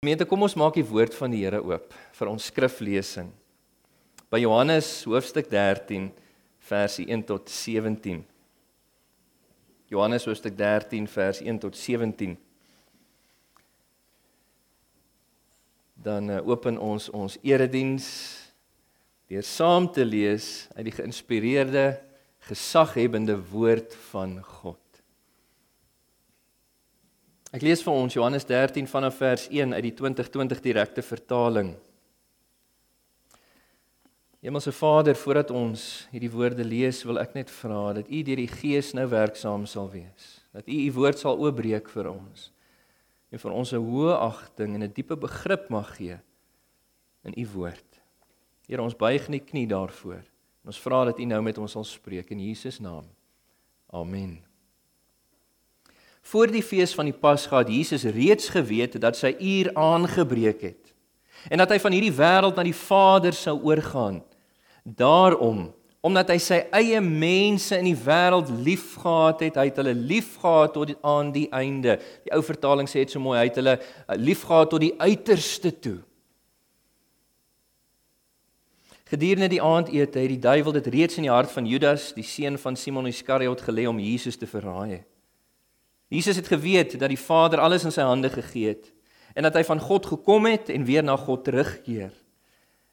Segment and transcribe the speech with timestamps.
[0.00, 3.26] Gemeente, kom ons maak die woord van die Here oop vir ons skriflesing.
[4.32, 6.06] By Johannes hoofstuk 13
[6.70, 8.22] versie 1 tot 17.
[9.92, 12.32] Johannes hoofstuk 13 vers 1 tot 17.
[16.00, 18.08] Dan uh, open ons ons erediens
[19.28, 21.84] deur saam te lees uit die geïnspireerde
[22.48, 24.80] gesaghebende woord van God.
[27.50, 31.72] Ek lees vir ons Johannes 13 vanaf vers 1 uit die 2020 direkte vertaling.
[34.40, 38.48] Hemelse Vader, voordat ons hierdie woorde lees, wil ek net vra dat U deur die
[38.48, 40.28] Gees nou werksaam sal wees.
[40.54, 42.48] Dat U U woord sal oopbreek vir ons
[43.30, 46.18] en vir ons 'n hoë agting en 'n diepe begrip mag gee
[47.24, 48.00] in U woord.
[48.66, 50.22] Here, ons buig net knie daarvoor.
[50.62, 53.06] En ons vra dat U nou met ons sal spreek in Jesus naam.
[53.92, 54.49] Amen.
[56.20, 60.90] Voor die fees van die Pasga het Jesus reeds geweet dat sy uur aangebreek het
[61.48, 64.18] en dat hy van hierdie wêreld na die Vader sou oorgaan.
[64.84, 65.70] Daarom,
[66.04, 70.92] omdat hy sy eie mense in die wêreld liefgehad het, hy het hulle liefgehad tot
[71.00, 71.98] aan die einde.
[72.26, 75.72] Die ou vertaling sê dit so mooi, hy het hulle uh, liefgehad tot die uiterste
[75.80, 75.98] toe.
[79.10, 82.60] Gedurende die aandete het die duiwel dit reeds in die hart van Judas, die seun
[82.62, 85.02] van Simon Iskariot, gelê om Jesus te verraai.
[86.10, 88.90] Jesus het geweet dat die Vader alles in sy hande gegee het
[89.38, 92.10] en dat hy van God gekom het en weer na God terugkeer.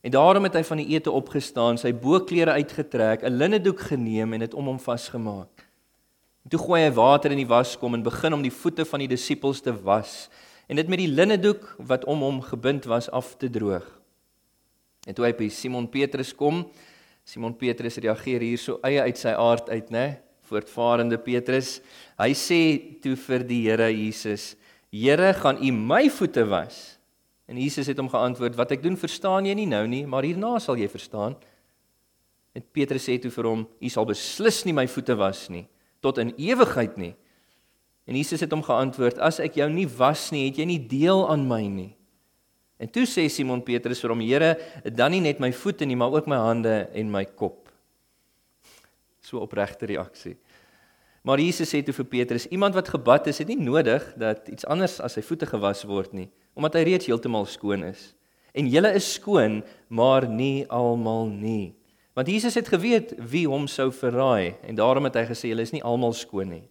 [0.05, 4.39] En daarom het hy van die ete opgestaan, sy boklere uitgetrek, 'n linnedoek geneem en
[4.45, 5.65] dit om hom vasgemaak.
[6.45, 9.07] En toe gooi hy water in die waskom en begin om die voete van die
[9.07, 10.29] disippels te was
[10.67, 13.87] en dit met die linnedoek wat om hom gebind was af te droog.
[15.07, 16.65] En toe hy by Simon Petrus kom,
[17.23, 20.19] Simon Petrus reageer hier so eie uit sy aard uit, né?
[20.47, 21.77] Voortvarende Petrus.
[22.19, 22.61] Hy sê
[23.03, 24.55] toe vir die Here Jesus:
[24.91, 26.97] "Here, gaan U my voete was?"
[27.47, 30.59] En Jesus het hom geantwoord: "Wat ek doen, verstaan jy nie nou nie, maar hierna
[30.59, 31.35] sal jy verstaan."
[32.55, 35.67] En Petrus sê toe vir hom: "U sal beslis nie my voete was nie
[36.02, 37.15] tot in ewigheid nie."
[38.07, 41.30] En Jesus het hom geantwoord: "As ek jou nie was nie, het jy nie deel
[41.30, 41.95] aan my nie."
[42.80, 46.11] En toe sê Simon Petrus vir hom: "Here, dan nie net my voete nie, maar
[46.11, 47.67] ook my hande en my kop."
[49.27, 50.38] So opregte reaksie.
[51.27, 54.65] Maar Jesus sê toe vir Petrus: "Iemand wat gebad is, het nie nodig dat iets
[54.65, 58.14] anders as sy voete gewas word nie, omdat hy reeds heeltemal skoon is.
[58.55, 61.76] En julle is skoon, maar nie almal nie."
[62.16, 65.73] Want Jesus het geweet wie hom sou verraai en daarom het hy gesê julle is
[65.76, 66.64] nie almal skoon nie.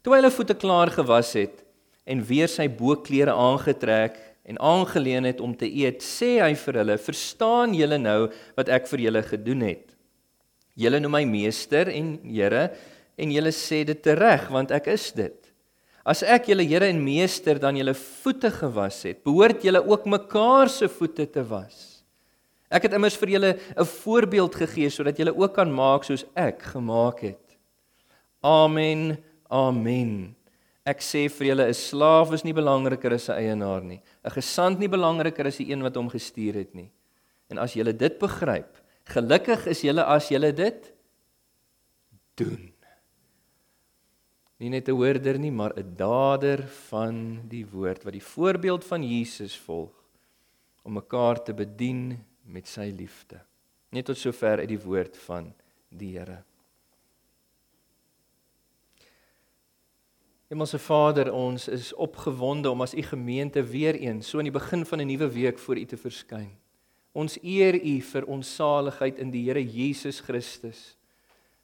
[0.00, 1.64] Toe hy hulle voete klaar gewas het
[2.08, 4.16] en weer sy boklere aangetrek
[4.48, 8.88] en aangeleen het om te eet, sê hy vir hulle: "Verstaan julle nou wat ek
[8.88, 9.89] vir julle gedoen het?"
[10.78, 12.70] Julle noem my meester en Here
[13.20, 15.36] en julle sê dit reg want ek is dit.
[16.04, 20.68] As ek julle Here en meester dan julle voete gewas het, behoort julle ook mekaar
[20.72, 22.04] se voete te was.
[22.70, 26.62] Ek het immers vir julle 'n voorbeeld gegee sodat julle ook kan maak soos ek
[26.62, 27.58] gemaak het.
[28.42, 29.18] Amen.
[29.50, 30.36] Amen.
[30.86, 34.00] Ek sê vir julle 'n slaaf is nie belangriker as sy eienaar nie.
[34.24, 36.90] 'n Gesant nie belangriker as die een wat hom gestuur het nie.
[37.50, 38.79] En as julle dit begryp,
[39.10, 40.92] Gelukkig is julle as julle dit
[42.38, 42.70] doen.
[44.60, 49.02] Nie net 'n hoorder nie, maar 'n dader van die woord wat die voorbeeld van
[49.02, 49.90] Jesus volg
[50.82, 53.40] om mekaar te bedien met sy liefde.
[53.90, 55.54] Net tot sover uit die woord van
[55.88, 56.44] die Here.
[60.48, 64.86] Hemelse Vader, ons is opgewonde om as u gemeente weer eens so aan die begin
[64.86, 66.59] van 'n nuwe week voor u te verskyn.
[67.12, 70.94] Ons eer U vir ons saligheid in die Here Jesus Christus.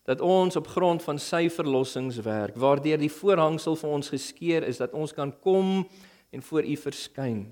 [0.07, 4.95] Dat ons op grond van sy verlossingswerk, waardeur die voorhangsel vir ons geskeur is, dat
[4.95, 5.81] ons kan kom
[6.35, 7.47] en voor U verskyn.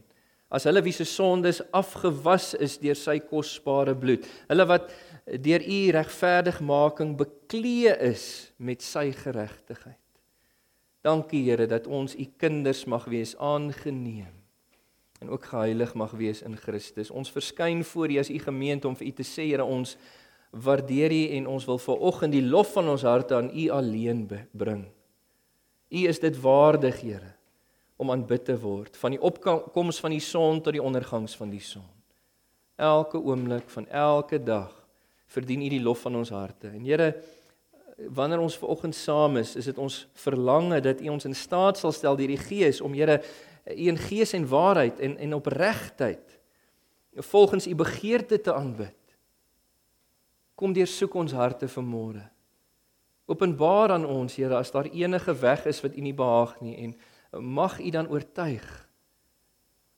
[0.54, 4.92] As hulle wie se sondes afgewas is deur sy kosbare bloed, hulle wat
[5.42, 8.28] deur U regverdigmaking bekleë is
[8.58, 9.98] met sy geregtigheid.
[11.04, 14.43] Dankie Here dat ons U kinders mag wees aangeneem
[15.24, 17.10] en ook geheilig mag wees in Christus.
[17.10, 19.96] Ons verskyn voor U as U gemeente om vir U te sê, Here, ons
[20.52, 24.84] waardeer U en ons wil vanoggend die lof van ons harte aan U alleen bring.
[25.88, 27.32] U is dit waardig, Here,
[27.96, 31.62] om aanbid te word, van die opkoms van die son tot die ondergangs van die
[31.62, 31.88] son.
[32.76, 34.74] Elke oomblik van elke dag
[35.26, 36.68] verdien U die lof van ons harte.
[36.68, 37.14] En Here,
[38.12, 41.94] wanneer ons vanoggend saam is, is dit ons verlange dat U ons in staat sal
[41.94, 43.22] stel deur die Gees om Here
[43.66, 46.38] U in gees en waarheid en en opregtheid
[47.14, 48.96] volgens u begeerte te aanbid.
[50.54, 52.24] Kom deursoek ons harte vanmôre.
[53.26, 56.96] Openbaar aan ons, Here, as daar enige weg is wat u nie behaag nie en
[57.40, 58.84] mag u dan oortuig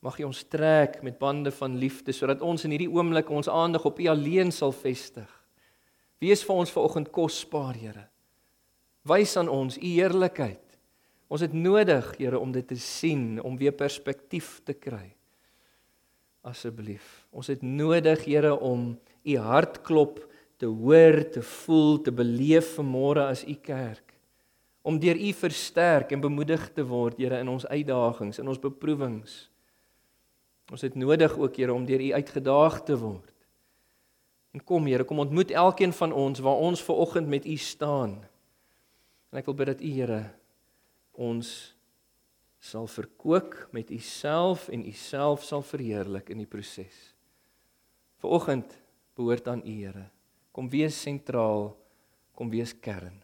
[0.06, 3.88] Mag U ons trek met bande van liefde sodat ons in hierdie oomblik ons aandag
[3.88, 5.28] op U alleen sal vestig.
[6.22, 8.04] Wees vir ons vanoggend kosbaar, Here.
[9.06, 10.62] Wys aan ons U heerlikheid.
[11.26, 15.10] Ons het nodig, Here, om dit te sien, om weer perspektief te kry.
[16.46, 17.26] Asseblief.
[17.34, 18.92] Ons het nodig, Here, om
[19.26, 20.20] U hartklop
[20.56, 24.14] te hoor, te voel, te beleef vanmôre as U kerk.
[24.86, 29.48] Om deur U versterk en bemoedig te word, Here, in ons uitdagings, in ons beproewings.
[30.70, 33.34] Ons het nodig ook, Here, om deur U uitgedaag te word.
[34.54, 38.20] En kom, Here, kom ontmoet elkeen van ons waar ons ver oggend met U staan.
[39.34, 40.22] En ek wil bid dat U, Here,
[41.16, 41.50] ons
[42.62, 46.96] sal verkoop met U self en U self sal verheerlik in die proses.
[48.22, 48.72] Vanoggend
[49.16, 50.08] behoort aan U, Here.
[50.52, 51.70] Kom wees sentraal,
[52.36, 53.16] kom wees kern.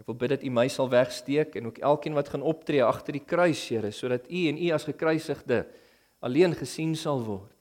[0.00, 3.14] Ek wil bid dat U my sal wegsteek en ook elkeen wat gaan optree agter
[3.16, 5.64] die kruis, Here, sodat U en U as gekruisigde
[6.24, 7.53] alleen gesien sal word.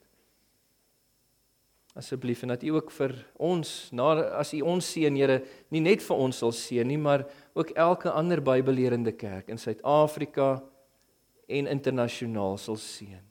[1.94, 6.02] Asseblief en dat U ook vir ons, na as U ons seën, Here, nie net
[6.02, 10.56] vir ons sal seën nie, maar ook elke ander Bybellerende kerk in Suid-Afrika
[11.48, 13.22] en internasionaal sal seën.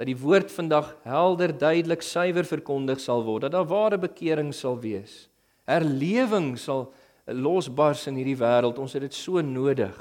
[0.00, 4.80] Dat die woord vandag helder, duidelik, suiwer verkondig sal word, dat daar ware bekering sal
[4.80, 5.28] wees.
[5.68, 6.88] Herlewing sal
[7.30, 8.80] losbars in hierdie wêreld.
[8.80, 9.94] Ons het dit so nodig.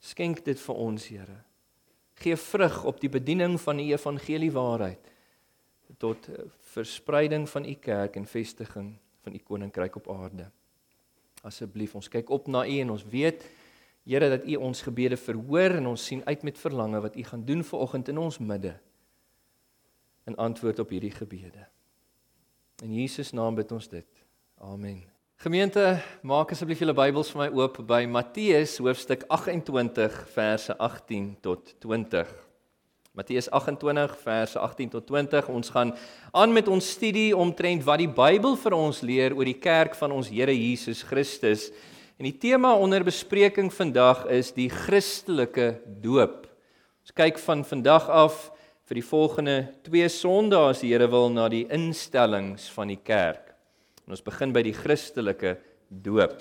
[0.00, 1.42] Skenk dit vir ons, Here.
[2.20, 5.10] Gee vrug op die bediening van die evangelie waarheid
[5.98, 10.50] tot eh, verspreiding van u kerk en vestiging van u koninkryk op aarde.
[11.42, 13.44] Asseblief, ons kyk op na u en ons weet
[14.10, 17.44] Here dat u ons gebede verhoor en ons sien uit met verlange wat u gaan
[17.44, 18.74] doen vanoggend in ons midde.
[20.26, 21.68] In antwoord op hierdie gebede.
[22.82, 24.24] In Jesus naam bid ons dit.
[24.58, 25.04] Amen.
[25.40, 31.74] Gemeente, maak asseblief julle Bybels vir my oop by Matteus hoofstuk 28 verse 18 tot
[31.80, 32.49] 20.
[33.20, 35.48] Matteus 28 verse 18 tot 20.
[35.52, 35.90] Ons gaan
[36.32, 40.14] aan met ons studie omtrent wat die Bybel vir ons leer oor die kerk van
[40.16, 41.66] ons Here Jesus Christus.
[42.16, 46.48] En die tema onder bespreking vandag is die Christelike doop.
[47.04, 48.40] Ons kyk van vandag af
[48.88, 53.52] vir die volgende 2 Sondae as die Here wil na die instellings van die kerk.
[54.06, 55.58] En ons begin by die Christelike
[55.92, 56.40] doop.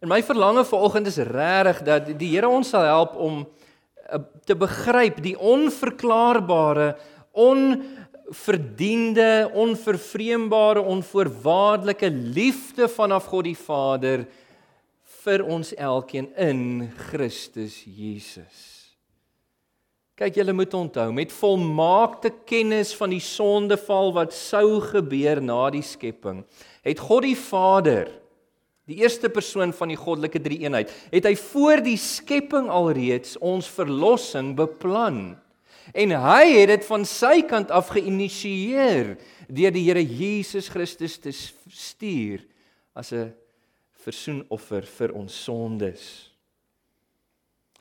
[0.00, 3.44] En my verlange vanoggend is regtig dat die Here ons sal help om
[4.46, 6.94] te begryp die onverklaarbare,
[7.32, 14.26] onverdiende, onvervreembare, onvoorwaardelike liefde vanaf God die Vader
[15.20, 18.80] vir ons elkeen in Christus Jesus.
[20.20, 25.84] Kyk, julle moet onthou, met volmaakte kennis van die sondeval wat sou gebeur na die
[25.84, 26.42] skepping,
[26.84, 28.10] het God die Vader,
[28.90, 34.52] die eerste persoon van die goddelike drie-eenheid, het hy voor die skepping alreeds ons verlossing
[34.58, 35.38] beplan.
[35.94, 39.16] En hy het dit van sy kant af geïnisieer
[39.50, 42.44] deur die Here Jesus Christus te stuur
[42.94, 43.32] as 'n
[44.04, 46.30] versoenoffer vir ons sondes.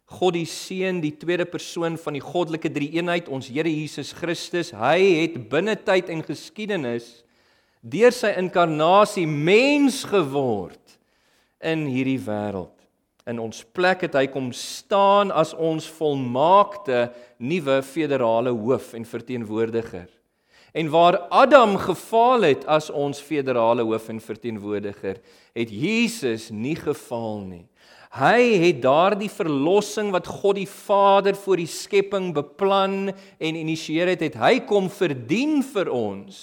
[0.09, 5.21] God die Seun, die tweede persoon van die goddelike drie-eenheid, ons Here Jesus Christus, hy
[5.21, 7.23] het binne tyd en geskiedenis
[7.81, 10.88] deur sy inkarnasie mens geword
[11.59, 12.75] in hierdie wêreld.
[13.29, 20.07] In ons plek het hy kom staan as ons volmaakte nuwe federale hoof en verteenwoordiger.
[20.73, 25.19] En waar Adam gefaal het as ons federale hoof en verteenwoordiger,
[25.57, 27.66] het Jesus nie gefaal nie.
[28.18, 34.23] Hy het daardie verlossing wat God die Vader voor die skepping beplan en initieer het,
[34.25, 36.39] het hy kom verdien vir ons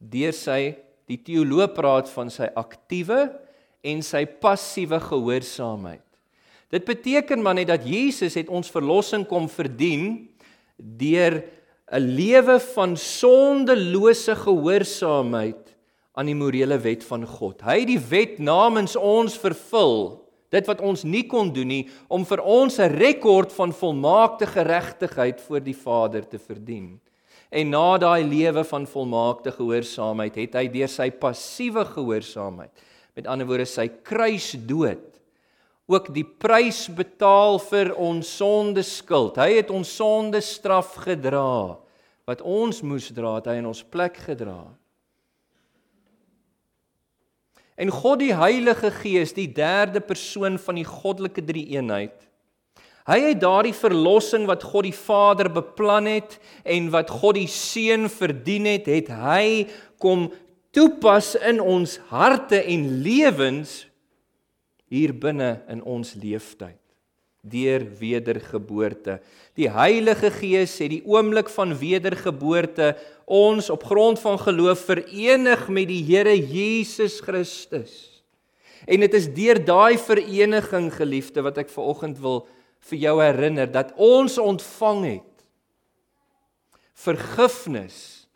[0.00, 0.72] deur sy
[1.10, 3.28] die teoloog praat van sy aktiewe
[3.82, 6.04] en sy passiewe gehoorsaamheid.
[6.70, 10.28] Dit beteken maar net dat Jesus het ons verlossing kom verdien
[10.76, 11.42] deur
[11.90, 15.74] 'n lewe van sondelose gehoorsaamheid
[16.14, 17.62] aan die morele wet van God.
[17.62, 20.20] Hy het die wet namens ons vervul
[20.50, 25.40] dit wat ons nie kon doen nie om vir ons 'n rekord van volmaakte geregtigheid
[25.40, 27.00] voor die Vader te verdien.
[27.50, 32.70] En na daai lewe van volmaakte gehoorsaamheid het hy deur sy passiewe gehoorsaamheid,
[33.18, 35.06] met ander woorde sy kruisdood,
[35.90, 39.40] ook die prys betaal vir ons sonde skuld.
[39.40, 41.80] Hy het ons sonde straf gedra
[42.30, 44.60] wat ons moes dra, het hy in ons plek gedra.
[47.80, 52.28] En God die Heilige Gees, die derde persoon van die goddelike drie-eenheid.
[53.08, 58.06] Hy het daardie verlossing wat God die Vader beplan het en wat God die Seun
[58.12, 59.64] verdien het, het hy
[59.98, 60.28] kom
[60.74, 63.84] toepas in ons harte en lewens
[64.90, 66.76] hier binne in ons leeftyd.
[67.40, 69.14] deur wedergeboorte.
[69.56, 72.90] Die Heilige Gees het die oomblik van wedergeboorte
[73.24, 78.22] ons op grond van geloof verenig met die Here Jesus Christus.
[78.84, 82.42] En dit is deur daai vereniging geliefde wat ek ver oggend wil
[82.90, 85.26] vir jou herinner dat ons ontvang het
[87.00, 88.28] vergifnis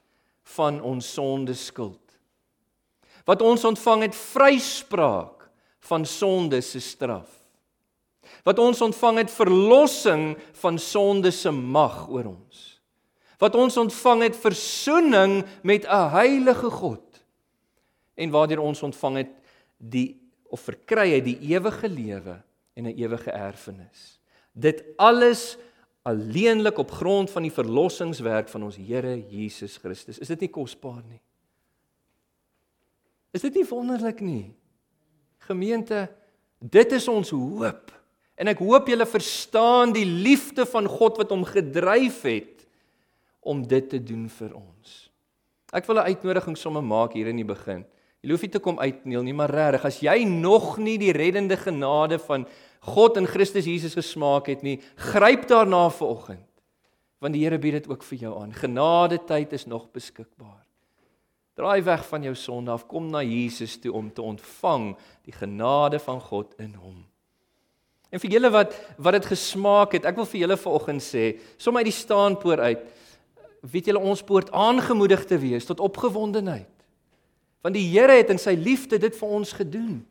[0.56, 2.03] van ons sonde skuld.
[3.24, 5.48] Wat ons ontvang het vryspraak
[5.88, 7.30] van sonde se straf.
[8.44, 12.80] Wat ons ontvang het verlossing van sonde se mag oor ons.
[13.40, 17.24] Wat ons ontvang het verzoening met 'n heilige God.
[18.14, 19.30] En waardeur ons ontvang het
[19.76, 22.42] die of verkry het die ewige lewe
[22.74, 24.20] en 'n ewige erfenis.
[24.52, 25.56] Dit alles
[26.02, 30.18] alleenlik op grond van die verlossingswerk van ons Here Jesus Christus.
[30.18, 31.20] Is dit nie kosbaar nie?
[33.34, 34.54] Is dit nie wonderlik nie?
[35.48, 36.06] Gemeente,
[36.58, 37.90] dit is ons hoop.
[38.38, 42.64] En ek hoop julle verstaan die liefde van God wat hom gedryf het
[43.44, 44.94] om dit te doen vir ons.
[45.74, 47.84] Ek wil 'n uitnodiging sommer maak hier in die begin.
[48.22, 51.56] Jy hoef nie te kom uitneel nie, maar regtig, as jy nog nie die reddende
[51.56, 52.46] genade van
[52.80, 56.48] God in Christus Jesus gesmaak het nie, gryp daarna vanoggend.
[57.20, 58.52] Want die Here bied dit ook vir jou aan.
[58.52, 60.63] Genade tyd is nog beskikbaar.
[61.54, 64.88] Draai weg van jou sonde af, kom na Jesus toe om te ontvang
[65.22, 67.04] die genade van God in hom.
[68.10, 71.24] En vir julle wat wat dit gesmaak het, ek wil vir julle vanoggend sê,
[71.58, 72.82] som uit die staanpoort uit,
[73.70, 76.70] weet julle ons poort aangemoedig te wees tot opgewondenheid.
[77.64, 80.02] Want die Here het in sy liefde dit vir ons gedoen.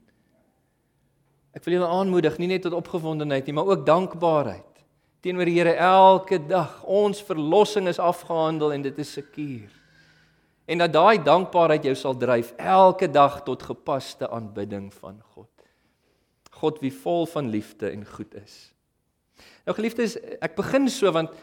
[1.53, 4.69] Ek wil julle aanmoedig nie net tot opgewondenheid nie, maar ook dankbaarheid
[5.23, 6.81] teenoor die Here elke dag.
[6.83, 9.82] Ons verlossing is afgehandel en dit is seker
[10.65, 15.49] en dat daai dankbaarheid jou sal dryf elke dag tot gepaste aanbidding van God.
[16.51, 18.71] God wie vol van liefde en goed is.
[19.67, 21.33] Nou geliefdes, ek begin so want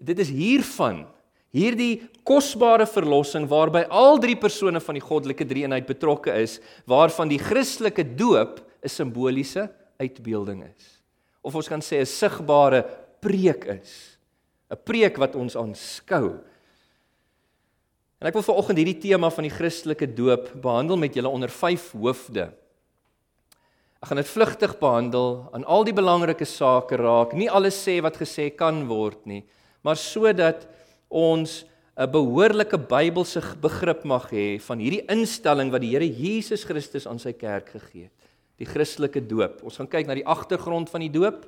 [0.00, 1.04] dit is hiervan
[1.54, 7.40] hierdie kosbare verlossing waarby al drie persone van die goddelike drie-eenheid betrokke is, waarvan die
[7.40, 11.02] Christelike doop 'n simboliese uitbeelding is.
[11.42, 12.84] Of ons kan sê 'n sigbare
[13.20, 14.18] preek is.
[14.70, 16.40] 'n Preek wat ons aanskou
[18.18, 21.92] En ek wil veraloggend hierdie tema van die Christelike doop behandel met julle onder 5
[21.94, 22.48] hoofde.
[24.02, 28.18] Ek gaan dit vlugtig behandel, aan al die belangrike sake raak, nie alles sê wat
[28.18, 29.44] gesê kan word nie,
[29.86, 30.66] maar sodat
[31.08, 31.64] ons
[31.96, 37.18] 'n behoorlike Bybelse begrip mag hê van hierdie instelling wat die Here Jesus Christus aan
[37.18, 38.12] sy kerk gegee het,
[38.58, 39.62] die Christelike doop.
[39.62, 41.46] Ons gaan kyk na die agtergrond van die doop,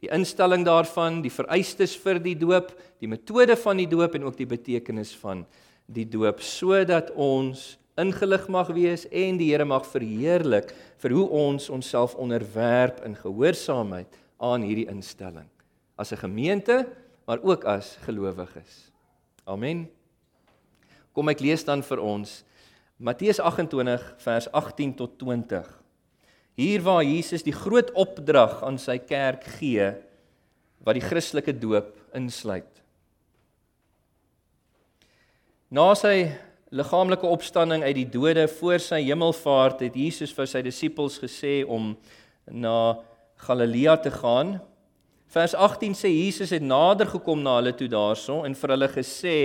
[0.00, 4.36] die instelling daarvan, die vereistes vir die doop, die metode van die doop en ook
[4.36, 5.46] die betekenis van
[5.92, 10.72] die doop sodat ons ingelig mag wees en die Here mag verheerlik
[11.02, 15.48] vir hoe ons onsself onderwerp in gehoorsaamheid aan hierdie instelling
[15.96, 16.86] as 'n gemeente
[17.26, 18.90] maar ook as gelowiges.
[19.44, 19.88] Amen.
[21.12, 22.42] Kom ek lees dan vir ons
[22.96, 25.66] Matteus 28 vers 18 tot 20.
[26.54, 29.92] Hier waar Jesus die groot opdrag aan sy kerk gee
[30.82, 32.81] wat die Christelike doop insluit.
[35.72, 36.26] Na sy
[36.68, 41.94] liggaamlike opstanding uit die dode voor sy hemelvaart het Jesus vir sy disippels gesê om
[42.44, 42.98] na
[43.40, 44.58] Galilea te gaan.
[45.32, 49.38] Vers 18 sê Jesus het nader gekom na hulle toe daarso en vir hulle gesê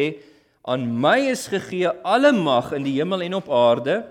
[0.67, 4.01] aan my is gegee alle mag in die hemel en op aarde.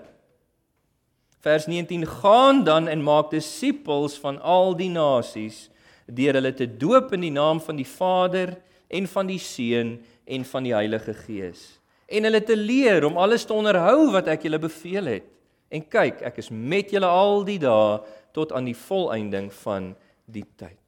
[1.45, 5.67] Vers 19 gaan dan en maak disippels van al die nasies
[6.09, 8.57] deur hulle te doop in die naam van die Vader
[8.89, 11.76] en van die Seun en van die Heilige Gees
[12.07, 15.27] en hulle te leer om alles te onderhou wat ek julle beveel het.
[15.67, 17.99] En kyk, ek is met julle al die dae
[18.35, 19.91] tot aan die volëinding van
[20.25, 20.79] die tyd.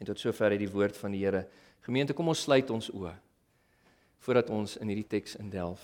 [0.00, 1.46] En tot sover het die woord van die Here.
[1.86, 3.14] Gemeente, kom ons sluit ons oë
[4.22, 5.82] voordat ons in hierdie teks indelf.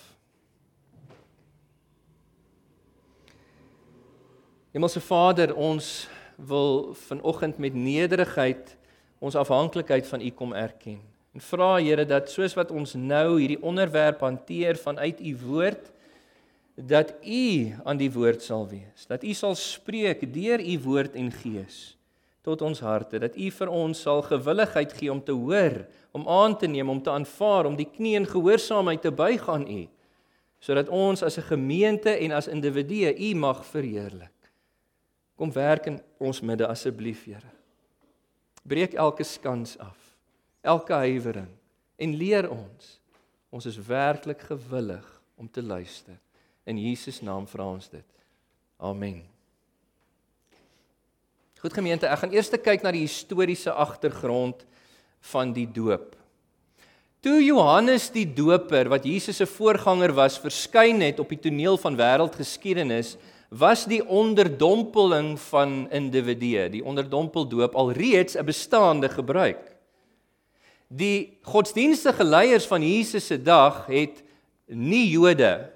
[4.71, 6.07] Hemelse Vader, ons
[6.39, 8.77] wil vanoggend met nederigheid
[9.19, 11.01] ons afhanklikheid van U kom erken.
[11.37, 15.91] En vra Here dat soos wat ons nou hierdie onderwerp hanteer vanuit u woord
[16.75, 19.07] dat u aan die woord sal wees.
[19.11, 21.97] Dat u sal spreek deur u woord en gees
[22.47, 23.19] tot ons harte.
[23.19, 25.83] Dat u vir ons sal gewilligheid gee om te hoor,
[26.17, 29.69] om aan te neem, om te aanvaar, om die knie in gehoorsaamheid te buig aan
[29.69, 29.87] u
[30.59, 34.51] sodat ons as 'n gemeente en as individue u mag verheerlik.
[35.37, 37.51] Kom werk in ons midde asseblief, Here.
[38.63, 40.08] Breek elke skans af
[40.69, 41.51] elke huiwering
[41.99, 42.95] en leer ons.
[43.51, 45.07] Ons is werklik gewillig
[45.41, 46.19] om te luister.
[46.69, 48.07] In Jesus naam vra ons dit.
[48.79, 49.23] Amen.
[51.59, 54.63] Goed gemeente, ek gaan eers kyk na die historiese agtergrond
[55.33, 56.15] van die doop.
[57.19, 61.99] Toe Johannes die Doper wat Jesus se voorganger was, verskyn het op die toneel van
[61.99, 63.17] wêreldgeskiedenis,
[63.51, 69.78] was die onderdompeling van individue, die onderdompeldoop alreeds 'n bestaande gebruik.
[70.89, 74.23] Die godsdienstige leiers van Jesus se dag het
[74.67, 75.69] nie Jode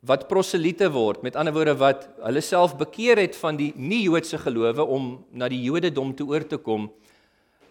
[0.00, 4.84] wat proseliete word, met ander woorde wat hulle self bekeer het van die nie-Joodse gelowe
[4.84, 6.86] om na die Jodendom toe oor te kom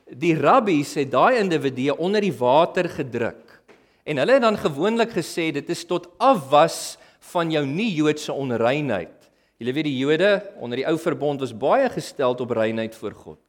[0.08, 3.44] die rabbies het daai individue onder die water gedruk.
[4.08, 6.98] En hulle het dan gewoonlik gesê dit is tot afwas
[7.34, 9.14] van jou nie-Joodse onreinheid.
[9.60, 10.32] Julle weet die Jode
[10.64, 13.42] onder die ou verbond was baie gestel op reinheid voor God.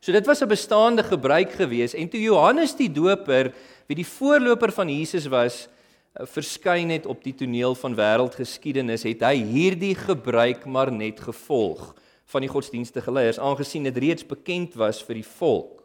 [0.00, 3.52] So dit was 'n bestaande gebruik gewees en toe Johannes die Doper,
[3.86, 5.68] wie die voorloper van Jesus was,
[6.14, 11.94] eh, verskyn het op die toneel van wêreldgeskiedenis, het hy hierdie gebruik maar net gevolg
[12.26, 15.82] van die godsdienstige leiers aangesien dit reeds bekend was vir die volk.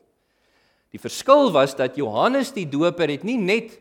[0.92, 3.80] Die verskil was dat Johannes die Doper het nie net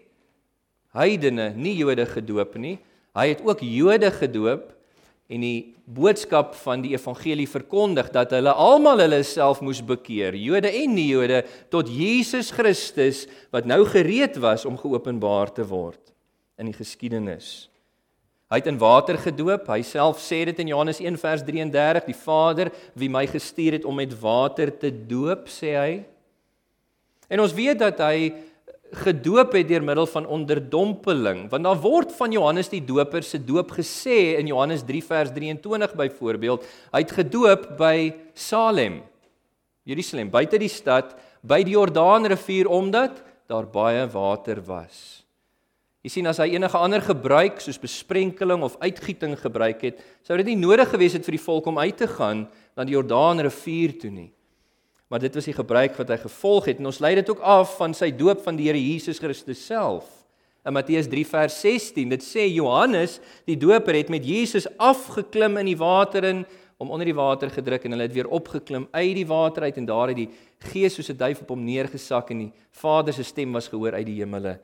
[0.92, 2.78] heidene, nie Jode gedoop nie,
[3.14, 4.72] hy het ook Jode gedoop
[5.30, 10.70] en die boodskap van die evangelie verkondig dat hulle almal hulle self moes bekeer, Jode
[10.70, 16.12] en nie Jode, tot Jesus Christus wat nou gereed was om geopenbaar te word
[16.60, 17.72] in die geskiedenis.
[18.52, 19.64] Hy het in water gedoop.
[19.72, 22.68] Hy self sê dit in Johannes 1 vers 33, die Vader
[23.00, 25.92] wie my gestuur het om met water te doop, sê hy.
[27.32, 28.28] En ons weet dat hy
[28.92, 33.72] gedoop het deur middel van onderdompeling, want daar word van Johannes die Doper se doop
[33.76, 39.00] gesê in Johannes 3 vers 23 byvoorbeeld, hy het gedoop by Salem,
[39.88, 45.22] Jerusalem, buite die stad, by die Jordaanrivier omdat daar baie water was.
[46.02, 50.50] Jy sien as hy enige ander gebruik soos besprenkeling of uitgieting gebruik het, sou dit
[50.50, 54.10] nie nodig gewees het vir die volk om uit te gaan na die Jordaanrivier toe
[54.10, 54.30] nie.
[55.12, 57.74] Maar dit was die gebruik wat hy gevolg het en ons lei dit ook af
[57.76, 60.06] van sy doop van die Here Jesus Christus self.
[60.64, 65.68] In Matteus 3 vers 16, dit sê Johannes, die doper het met Jesus afgeklim in
[65.68, 66.40] die water in
[66.80, 69.92] om onder die water gedruk en hulle het weer opgeklim uit die water uit en
[69.92, 70.30] daar het die
[70.72, 74.06] Gees soos 'n duif op hom neergesak en die Vader se stem was gehoor uit
[74.06, 74.60] die hemele.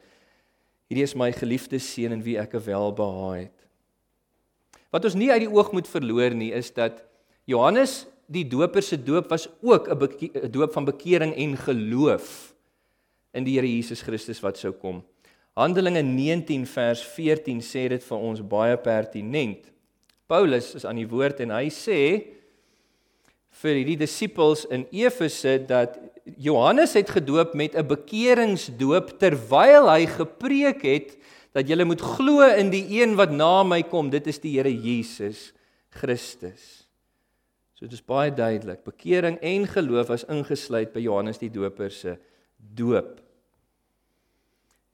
[0.88, 3.59] Hierdie is my geliefde seun in wie ek welbehaag het.
[4.90, 7.05] Wat ons nie uit die oog moet verloor nie is dat
[7.44, 12.55] Johannes die doper se doop was ook 'n doop van bekering en geloof
[13.33, 15.03] in die Here Jesus Christus wat sou kom.
[15.57, 19.71] Handelinge 19 vers 14 sê dit vir ons baie pertinent.
[20.27, 22.01] Paulus is aan die woord en hy sê
[23.62, 25.99] vir hierdie disippels in Efese dat
[26.37, 31.17] Johannes het gedoop met 'n bekeringsdoop terwyl hy gepreek het
[31.53, 34.71] dat jy moet glo in die een wat na my kom, dit is die Here
[34.71, 35.53] Jesus
[35.91, 36.88] Christus.
[37.79, 42.17] So dit is baie duidelik, bekering en geloof was ingesluit by Johannes die Doper se
[42.57, 43.21] doop.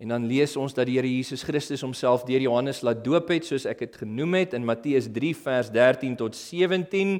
[0.02, 3.48] En dan lees ons dat die Here Jesus Christus homself deur Johannes laat doop het
[3.48, 7.16] soos ek dit genoem het in Matteus 3 vers 13 tot 17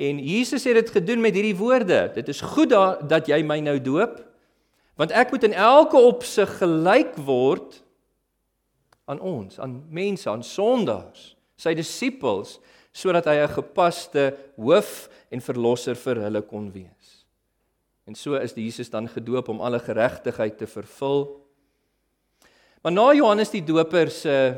[0.00, 3.58] En Jesus het dit gedoen met hierdie woorde: Dit is goed da, dat jy my
[3.60, 4.22] nou doop,
[4.96, 7.82] want ek moet in elke opsig gelyk word
[9.10, 12.60] aan ons, aan mense, aan sondaars, sy disippels,
[13.00, 17.24] sodat hy 'n gepaste hoof en verlosser vir hulle kon wees.
[18.06, 21.40] En so is Jesus dan gedoop om alle geregtigheid te vervul.
[22.82, 24.56] Maar na Johannes die Doper se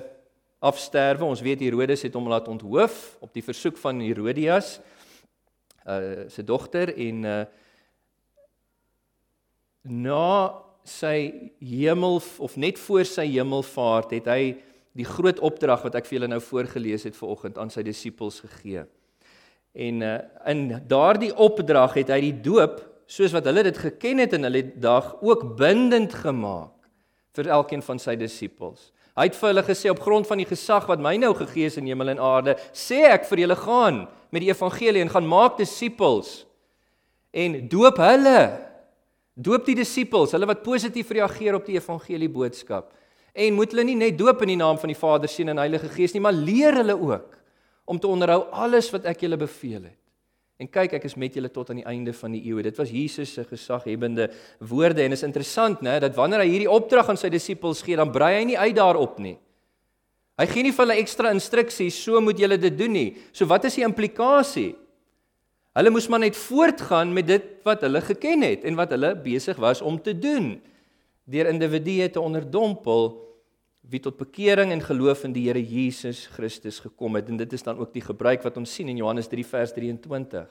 [0.63, 4.81] afsterwe, ons weet Herodes het hom laat onthoof op die versoek van Herodias
[5.83, 7.45] uh sy dogter en uh
[9.83, 14.45] na sy hemel of net voor sy hemelvaart het hy
[14.99, 18.85] die groot opdrag wat ek vir julle nou voorgeles het vanoggend aan sy disippels gegee.
[19.73, 20.19] En uh
[20.53, 24.65] in daardie opdrag het hy die doop soos wat hulle dit geken het in hulle
[24.81, 26.75] dag ook bindend gemaak
[27.37, 28.91] vir elkeen van sy disippels.
[29.17, 31.77] Hy het vir hulle gesê op grond van die gesag wat my nou gegee is
[31.81, 35.59] in hemel en aarde, sê ek vir julle gaan met die evangelie en gaan maak
[35.61, 36.43] disippels
[37.33, 38.41] en doop hulle.
[39.33, 42.91] Doop die disippels, hulle wat positief reageer op die evangelie boodskap.
[43.33, 45.89] En moet hulle nie net doop in die naam van die Vader, Seun en Heilige
[45.93, 47.39] Gees nie, maar leer hulle ook
[47.89, 49.99] om te onderhou alles wat ek julle beveel het.
[50.63, 52.63] En kyk, ek is met julle tot aan die einde van die eeue.
[52.63, 54.29] Dit was Jesus se gesaghebende
[54.63, 58.13] woorde en is interessant, né, dat wanneer hy hierdie opdrag aan sy disippels gee, dan
[58.15, 59.35] brei hy nie uit daarop nie.
[60.39, 63.09] Hy gee nie vir hulle ekstra instruksies, so moet julle dit doen nie.
[63.35, 64.71] So wat is die implikasie?
[65.77, 69.59] Hulle moes maar net voortgaan met dit wat hulle geken het en wat hulle besig
[69.61, 70.55] was om te doen
[71.25, 73.13] deur individue te onderdompel
[73.91, 77.65] wie tot bekering en geloof in die Here Jesus Christus gekom het en dit is
[77.67, 80.47] dan ook die gebruik wat ons sien in Johannes 3 vers 23.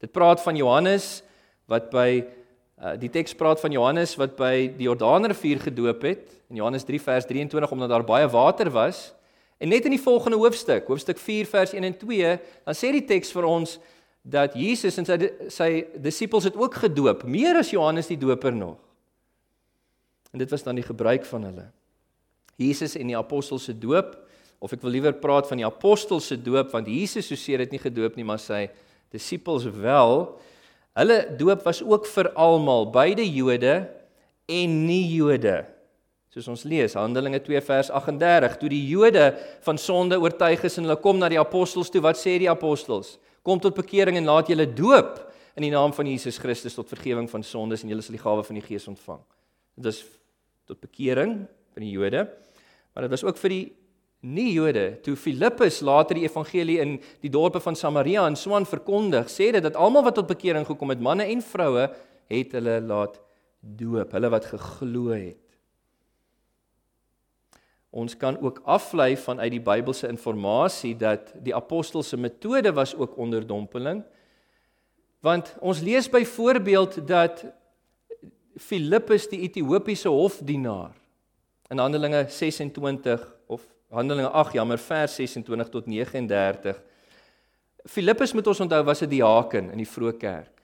[0.00, 1.22] Dit praat van Johannes
[1.68, 6.60] wat by uh, die teks praat van Johannes wat by die Jordaanrivier gedoop het in
[6.62, 9.12] Johannes 3 vers 23 omdat daar baie water was.
[9.58, 12.32] En net in die volgende hoofstuk, hoofstuk 4 vers 1 en 2,
[12.64, 13.78] dan sê die teks vir ons
[14.26, 15.16] dat Jesus en sy
[15.52, 15.70] sy
[16.02, 18.76] disippels het ook gedoop, meer as Johannes die Doper nog.
[20.36, 21.62] En dit was dan die gebruik van hulle.
[22.60, 24.10] Jesus en die apostels se doop
[24.60, 27.72] of ek wil liewer praat van die apostels se doop want Jesus so sê dit
[27.72, 28.66] nie gedoop nie, maar sy
[29.16, 30.26] disippels wel.
[30.96, 33.78] Hulle doop was ook vir almal, beide Jode
[34.52, 35.62] en nie Jode.
[36.36, 39.30] Soos ons lees Handelinge 2 vers 38, toe die Jode
[39.64, 43.14] van sonde oortuig is en hulle kom na die apostels toe, wat sê die apostels?
[43.40, 45.16] Kom tot bekering en laat julle doop
[45.56, 48.44] in die naam van Jesus Christus tot vergifnis van sondes en julle sal die gawe
[48.44, 49.24] van die Gees ontvang.
[49.80, 50.04] Dit is
[50.66, 51.38] tot bekering
[51.74, 52.26] van die Jode,
[52.92, 53.64] maar dit was ook vir die
[54.26, 54.96] nie Jode.
[55.04, 59.62] Toe Filippus later die evangelie in die dorpe van Samaria en Swan verkondig, sê dit
[59.62, 61.88] dat almal wat tot bekering gekom het, manne en vroue,
[62.32, 63.20] het hulle laat
[63.60, 65.42] doop, hulle wat geglo het.
[67.96, 73.16] Ons kan ook aflei vanuit die Bybelse inligting dat die apostels se metode was ook
[73.16, 74.02] onderdompeling.
[75.24, 77.44] Want ons lees byvoorbeeld dat
[78.56, 80.94] Filippus die Ethiopiese hofdienaar
[81.68, 86.78] in Handelinge 26 of Handelinge 8 jammer vers 26 tot 39.
[87.86, 90.56] Filippus moet ons onthou was 'n diaken in die vroeë kerk.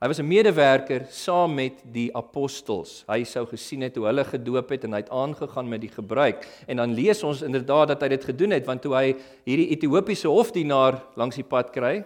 [0.00, 3.04] Hy was 'n medewerker saam met die apostels.
[3.08, 6.46] Hy sou gesien het hoe hulle gedoop het en hy het aangegaan met die gebruik.
[6.66, 10.28] En dan lees ons inderdaad dat hy dit gedoen het want toe hy hierdie Ethiopiese
[10.28, 12.04] hofdienaar langs die pad kry,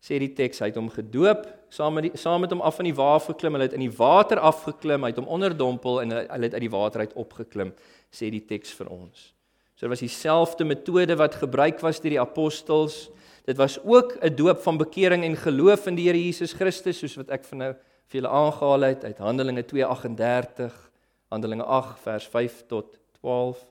[0.00, 2.88] sê die teks hy het hom gedoop saam met die, saam met hom af van
[2.88, 3.56] die wa geklim.
[3.56, 6.72] Hulle het in die water afgeklim, hy het hom onderdompel en hulle het uit die
[6.72, 7.72] water uit opgeklim,
[8.12, 9.30] sê die teks vir ons.
[9.78, 13.06] So dit was dieselfde metode wat gebruik was deur die apostels.
[13.48, 17.16] Dit was ook 'n doop van bekering en geloof in die Here Jesus Christus, soos
[17.16, 17.72] wat ek vir nou
[18.08, 20.90] vir julle aangehaal het uit Handelinge 2:38,
[21.30, 23.69] Handelinge 8 vers 5 tot 12.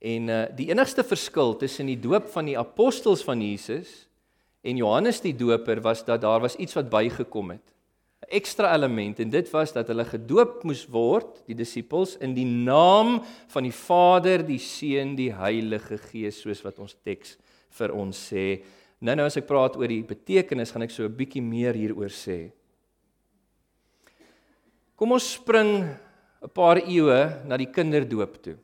[0.00, 4.08] En uh die enigste verskil tussen die doop van die apostels van Jesus
[4.64, 7.74] en Johannes die Doper was dat daar was iets wat bygekom het.
[8.24, 12.46] 'n ekstra element en dit was dat hulle gedoop moes word, die disippels in die
[12.46, 13.20] naam
[13.52, 17.36] van die Vader, die Seun, die Heilige Gees soos wat ons teks
[17.70, 18.62] vir ons sê.
[19.00, 22.08] Nou nou as ek praat oor die betekenis, gaan ek so 'n bietjie meer hieroor
[22.08, 22.52] sê.
[24.96, 25.84] Kom ons spring
[26.42, 28.56] 'n paar eeue na die kinderdoop toe.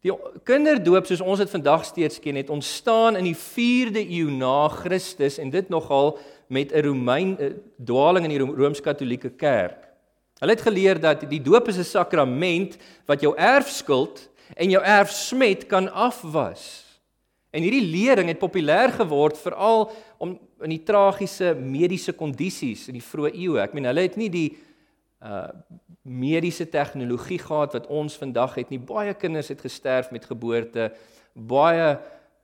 [0.00, 0.12] Die
[0.48, 5.36] kinderdoop soos ons dit vandag steeds ken, het ontstaan in die 4de eeu na Christus
[5.42, 6.14] en dit nogal
[6.48, 7.36] met 'n Romein
[7.76, 9.88] dwaling in die Rooms-Katolieke Kerk.
[10.40, 15.66] Hulle het geleer dat die doop is 'n sakrament wat jou erfskuld en jou erfsmet
[15.66, 16.86] kan afwas.
[17.50, 23.04] En hierdie lering het populêr geword veral om in die tragiese mediese kondisies in die
[23.04, 23.60] vroeë eeue.
[23.60, 24.56] Ek meen hulle het nie die
[25.20, 25.48] uh
[26.02, 28.78] mediese tegnologie gehad wat ons vandag het nie.
[28.80, 30.88] Baie kinders het gesterf met geboorte.
[31.32, 31.98] Baie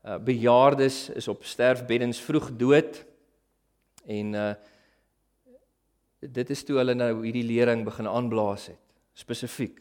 [0.05, 3.05] uh, bejaardes is op sterfbeddens vroeg dood.
[4.07, 4.55] En uh
[6.21, 8.81] dit is toe hulle nou hierdie lering begin aanblaas het
[9.15, 9.79] spesifiek.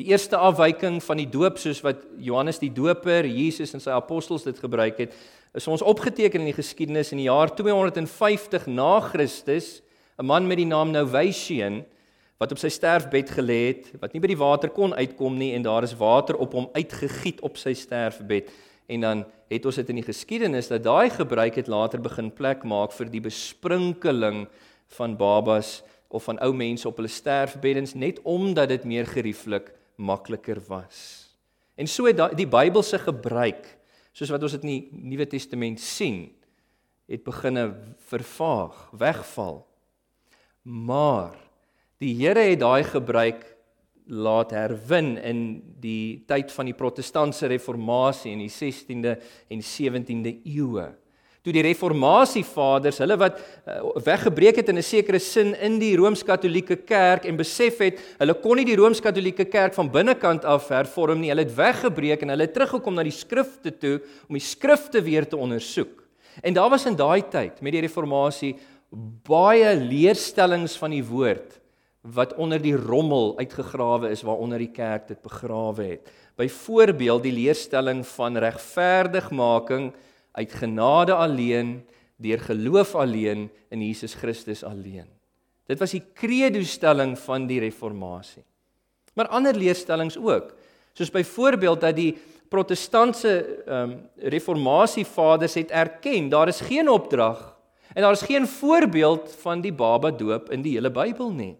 [0.00, 4.46] Die eerste afwyking van die doop soos wat Johannes die Doper, Jesus en sy apostels
[4.46, 5.16] dit gebruik het,
[5.54, 9.82] is ons opgeteken in die geskiedenis in die jaar 250 na Christus,
[10.18, 11.84] 'n man met die naam Novatian
[12.44, 15.64] wat op sy sterfbed gelê het, wat nie by die water kon uitkom nie en
[15.64, 18.50] daar is water op hom uitgegiet op sy sterfbed
[18.92, 22.66] en dan het ons dit in die geskiedenis dat daai gebruik het later begin plek
[22.68, 24.44] maak vir die besprinkeling
[24.98, 25.78] van babas
[26.12, 31.24] of van ou mense op hulle sterfbeddens net omdat dit meer gerieflik makliker was.
[31.80, 33.66] En so het die Bybelse gebruik
[34.14, 36.28] soos wat ons dit in die Nuwe Testament sien
[37.10, 37.70] het begine
[38.08, 39.64] vervaag, wegval.
[40.62, 41.40] Maar
[42.02, 43.44] die Here het daai gebruik
[44.06, 45.38] laat herwin in
[45.80, 49.16] die tyd van die protestantse reformatie in die 16de
[49.48, 50.90] en 17de eeue.
[51.44, 56.76] Toe die reformasievaders, hulle wat uh, weggebreek het in 'n sekere sin in die rooms-katolieke
[56.88, 61.28] kerk en besef het hulle kon nie die rooms-katolieke kerk van binnekant af hervorm nie,
[61.28, 65.28] hulle het weggebreek en hulle het teruggekom na die skrifte toe om die skrifte weer
[65.28, 66.00] te ondersoek.
[66.42, 68.56] En daar was in daai tyd met die reformatie
[69.28, 71.60] baie leerstellings van die woord
[72.12, 76.10] wat onder die rommel uitgegrawe is waaronder die kerk dit begrawe het.
[76.36, 79.92] Byvoorbeeld die leerstelling van regverdigmaking
[80.32, 81.80] uit genade alleen
[82.16, 85.08] deur geloof alleen in Jesus Christus alleen.
[85.66, 88.44] Dit was die credo-stelling van die reformatie.
[89.14, 90.54] Maar ander leerstellings ook,
[90.92, 92.16] soos byvoorbeeld dat die
[92.48, 97.56] protestantse ehm um, reformasievaders het erken, daar is geen opdrag
[97.94, 101.56] en daar is geen voorbeeld van die baba doop in die hele Bybel nie.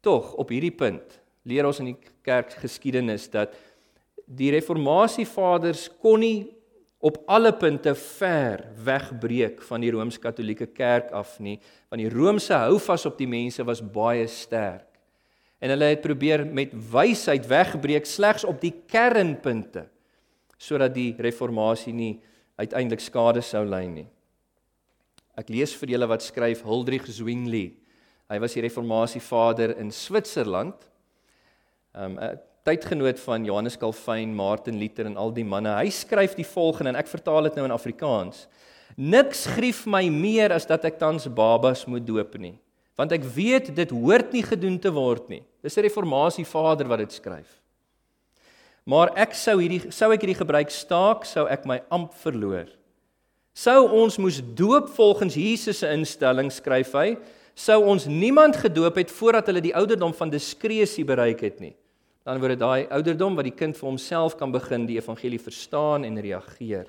[0.00, 3.54] Tog op hierdie punt leer ons in die kerkgeskiedenis dat
[4.30, 6.48] die reformasievaders kon nie
[7.00, 11.56] op alle punte ver wegbreek van die rooms-katolieke kerk af nie,
[11.88, 14.86] want die Romeinse houvas op die mense was baie sterk.
[15.60, 19.88] En hulle het probeer met wysheid wegbreek slegs op die kernpunte
[20.60, 22.18] sodat die reformatie nie
[22.60, 24.08] uiteindelik skade sou ly nie.
[25.40, 27.79] Ek lees vir julle wat skryf Huldrych Zwingli.
[28.30, 30.86] Hy was die reformatievader in Switserland.
[31.94, 35.72] Um 'n tydgenoot van Johannes Calvin, Martin Luther en al die manne.
[35.74, 38.46] Hy skryf die volgende en ek vertaal dit nou in Afrikaans.
[38.96, 42.58] Niks grief my meer as dat ek tans babas moet doop nie,
[42.98, 45.42] want ek weet dit hoort nie gedoen te word nie.
[45.62, 47.60] Dis 'n reformatievader wat dit skryf.
[48.84, 52.66] Maar ek sou hierdie sou ek hierdie gebruik staak, sou ek my amp verloor.
[53.54, 57.16] Sou ons moes doop volgens Jesus se instelling skryf hy,
[57.54, 61.74] sou ons niemand gedoop het voordat hulle die ouderdom van diskresie bereik het nie.
[62.24, 66.04] Dan word dit daai ouderdom wat die kind vir homself kan begin die evangelie verstaan
[66.04, 66.86] en reageer.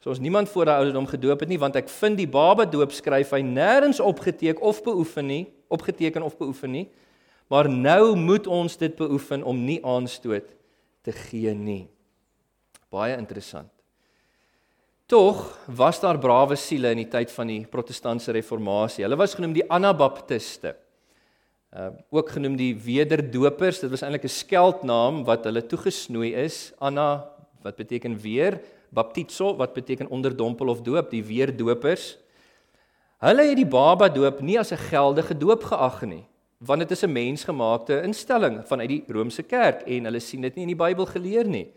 [0.00, 2.94] So ons niemand voor daai ouderdom gedoop het nie want ek vind die baba doop
[2.94, 6.86] skryf hy nêrens opgeteken of beoefen nie, opgeteken of beoefen nie.
[7.50, 10.48] Maar nou moet ons dit beoefen om nie aanstoot
[11.06, 11.86] te gee nie.
[12.90, 13.75] Baie interessant.
[15.06, 19.04] Tog was daar brawe siele in die tyd van die protestantse reformatie.
[19.04, 20.74] Hulle was genoem die Anabaptiste
[21.76, 23.82] uh ook genoem die wederdopers.
[23.84, 26.72] Dit was eintlik 'n skeldnaam wat hulle toegesnoei is.
[26.78, 27.28] Anna
[27.62, 32.18] wat beteken weer, baptizo wat beteken onderdompel of doop, die weerdopers.
[33.18, 36.24] Hulle het die baba doop nie as 'n geldige doop geag nie,
[36.58, 40.62] want dit is 'n mensgemaakte instelling vanuit die Romeinse kerk en hulle sien dit nie
[40.62, 41.72] in die Bybel geleer nie.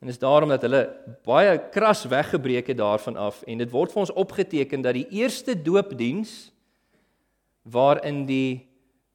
[0.00, 0.86] En dis daarom dat hulle
[1.28, 5.52] baie kras weggebreek het daarvan af en dit word vir ons opgeteken dat die eerste
[5.62, 6.52] doopdiens
[7.68, 8.70] waarin die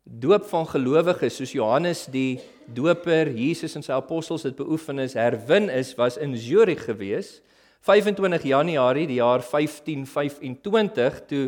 [0.05, 2.37] doop van gelowiges soos Johannes die
[2.69, 7.39] doper, Jesus en sy apostels dit beoefen is, herwin is, was in Zurich gewees.
[7.85, 11.43] 25 Januarie die jaar 1525 toe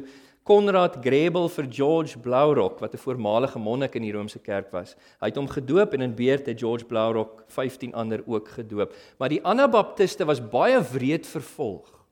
[0.47, 4.95] Konrad Grebel vir George Blaurock wat 'n voormalige monnik in die Romeinse kerk was.
[5.19, 8.93] Hy het hom gedoop en in beurt het George Blaurock 15 ander ook gedoop.
[9.19, 12.05] Maar die Anabaptiste was baie wreed vervolg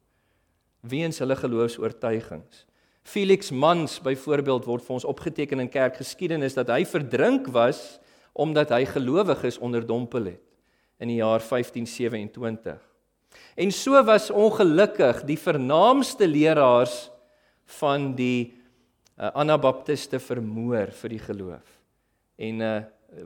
[0.81, 2.65] weens hulle geloofs-oortuigings.
[3.03, 7.99] Felix Mans byvoorbeeld word vir ons opgeteken in kerkgeskiedenis dat hy verdrink was
[8.33, 10.43] omdat hy gelowiges onderdompel het
[10.99, 12.81] in die jaar 1527.
[13.55, 17.14] En so was ongelukkig die vernaamste leraars
[17.79, 18.53] van die
[19.17, 21.71] uh, Anabaptiste vermoor vir die geloof.
[22.37, 22.75] En uh,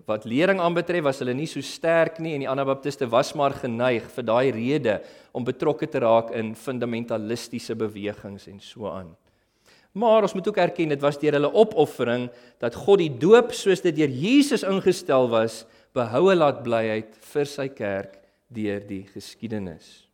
[0.06, 4.06] wat lering aanbetref was hulle nie so sterk nie en die Anabaptiste was maar geneig
[4.13, 4.99] vir daai rede
[5.34, 9.15] om betrokke te raak in fundamentalistiese bewegings en so aan.
[9.97, 12.28] Maar ons moet ook erken dit was deur hulle opoffering
[12.62, 15.63] dat God die doop soos dit deur Jesus ingestel was,
[15.97, 18.19] behoue laat blyheid vir sy kerk
[18.54, 20.09] deur die geskiedenis.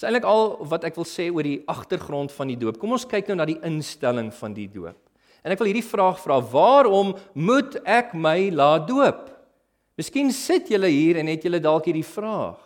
[0.00, 2.78] Dis eintlik al wat ek wil sê oor die agtergrond van die doop.
[2.80, 4.96] Kom ons kyk nou na die instelling van die doop.
[5.44, 9.26] En ek wil hierdie vraag vra: Waarom moet ek my laat doop?
[10.00, 12.56] Miskien sit julle hier en het julle dalk hierdie vraag.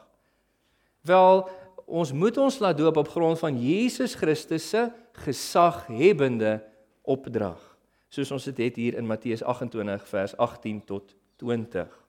[1.10, 1.42] Wel,
[1.90, 4.86] ons moet ons laat doop op grond van Jesus Christus se
[5.26, 6.60] gesaghebende
[7.02, 7.58] opdrag.
[8.14, 12.03] Soos ons dit het hier in Matteus 28 vers 18 tot 20.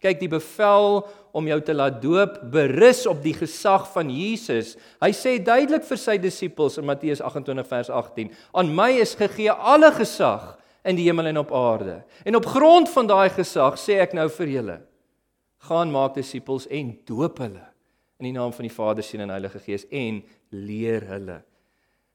[0.00, 1.02] Kyk, die bevel
[1.36, 4.74] om jou te laat doop berus op die gesag van Jesus.
[5.02, 9.52] Hy sê duidelik vir sy disippels in Matteus 28 vers 18: "Aan my is gegee
[9.52, 12.02] alle gesag in die hemel en op aarde.
[12.24, 14.78] En op grond van daai gesag sê ek nou vir julle:
[15.68, 17.66] gaan maak disippels en doop hulle
[18.20, 20.20] in die naam van die Vader, Seun en Heilige Gees en
[20.52, 21.38] leer hulle.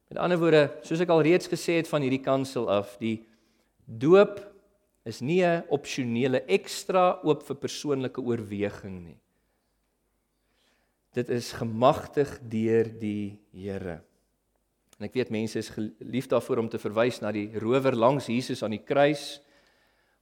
[0.06, 3.24] Met ander woorde, soos ek al reeds gesê het van hierdie kansel af, die
[3.86, 4.38] doop
[5.06, 9.18] is nie 'n opsionele ekstra oop vir persoonlike oorweging nie.
[11.14, 14.02] Dit is gemagtig deur die Here.
[14.98, 18.62] En ek weet mense is gelief daarvoor om te verwys na die rower langs Jesus
[18.62, 19.40] aan die kruis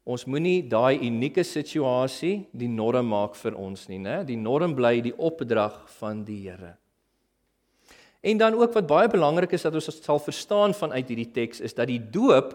[0.05, 4.21] Ons moenie daai unieke situasie die norm maak vir ons nie, né?
[4.29, 6.75] Die norm bly die opdrag van die Here.
[8.25, 11.77] En dan ook wat baie belangrik is dat ons sal verstaan vanuit hierdie teks is
[11.77, 12.53] dat die doop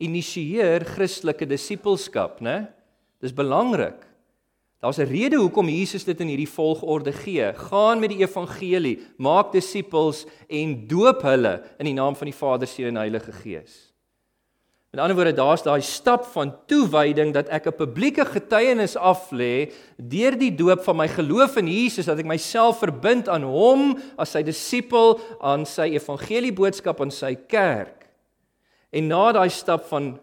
[0.00, 2.70] initieer Christelike disippelskap, né?
[3.20, 4.00] Dis belangrik.
[4.80, 7.52] Daar's 'n rede hoekom Jesus dit in hierdie volgorde gee.
[7.52, 12.66] Gaan met die evangelie, maak disippels en doop hulle in die naam van die Vader,
[12.66, 13.90] Seun en Heilige Gees.
[14.90, 20.38] Met ander woorde, daar's daai stap van toewyding dat ek 'n publieke getuienis aflê deur
[20.38, 24.42] die doop van my geloof in Jesus dat ek myself verbind aan hom as sy
[24.42, 27.99] disipel, aan sy evangelie boodskap aan sy kerk.
[28.90, 30.14] En na daai stap van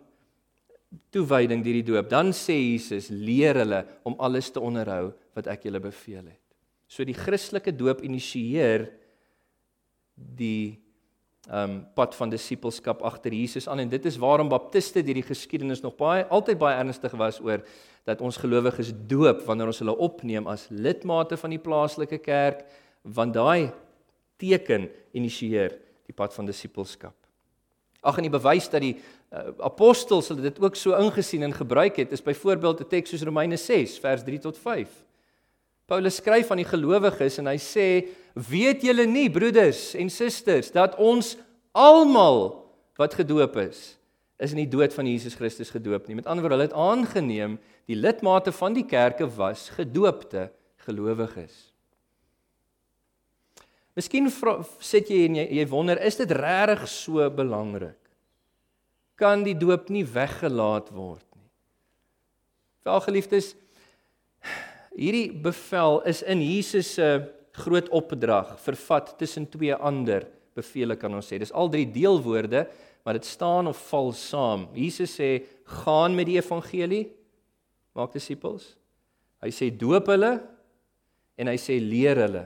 [1.11, 5.67] toewyding deur die doop, dan sê Jesus, leer hulle om alles te onderhou wat ek
[5.67, 6.43] julle beveel het.
[6.87, 8.87] So die Christelike doop initieer
[10.15, 10.79] die
[11.47, 15.79] um pad van disippelskap agter Jesus aan en dit is waarom baptiste deur die geskiedenis
[15.79, 17.63] nog baie altyd baie ernstig was oor
[18.07, 22.65] dat ons gelowiges doop wanneer ons hulle opneem as lidmate van die plaaslike kerk
[23.03, 23.71] want daai
[24.41, 25.77] teken initieer
[26.07, 27.15] die pad van disippelskap.
[28.07, 31.99] Ag en die bewys dat die uh, apostels hulle dit ook so ingesien en gebruik
[31.99, 34.87] het is byvoorbeeld 'n teks soos Romeine 6 vers 3 tot 5.
[35.87, 40.95] Paulus skryf aan die gelowiges en hy sê: "Weet julle nie, broeders en susters, dat
[40.95, 41.37] ons
[41.71, 42.65] almal
[42.97, 43.97] wat gedoop is,
[44.39, 46.15] is in die dood van Jesus Christus gedoop nie.
[46.15, 51.76] Met ander woorde, hulle het aangeneem die lidmate van die kerke was gedoopte gelowiges."
[53.97, 54.29] Miskien
[54.85, 57.97] sit jy en jy, jy wonder, is dit regtig so belangrik?
[59.17, 61.47] Kan die doop nie weggelaat word nie?
[62.85, 63.55] Wel geliefdes,
[64.97, 67.07] Hierdie bevel is in Jesus se
[67.57, 70.25] groot opdrag vervat tussen twee ander
[70.57, 71.37] bevele kan ons sê.
[71.37, 72.63] Dis al drie deelwoorde,
[73.05, 74.65] maar dit staan of val saam.
[74.73, 75.45] Jesus sê:
[75.83, 77.11] "Gaan met die evangelie,
[77.93, 78.75] maak disippels."
[79.41, 80.41] Hy sê: "Doop hulle."
[81.37, 82.45] En hy sê: "Leer hulle."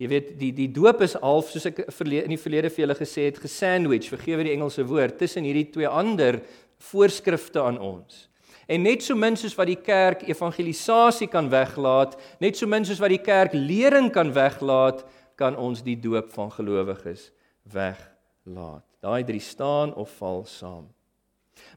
[0.00, 3.26] Jy weet, die die doop is half soos ek in die verlede vir julle gesê
[3.28, 6.40] het, gesandwich, vergewe die Engelse woord, tussen hierdie twee ander
[6.88, 8.30] voorskrifte aan ons.
[8.70, 13.02] En net so min soos wat die kerk evangelisasie kan weglaat, net so min soos
[13.02, 15.04] wat die kerk lering kan weglaat,
[15.36, 17.28] kan ons die doop van gelowiges
[17.68, 18.86] weglaat.
[19.04, 20.88] Daai drie staan of val saam.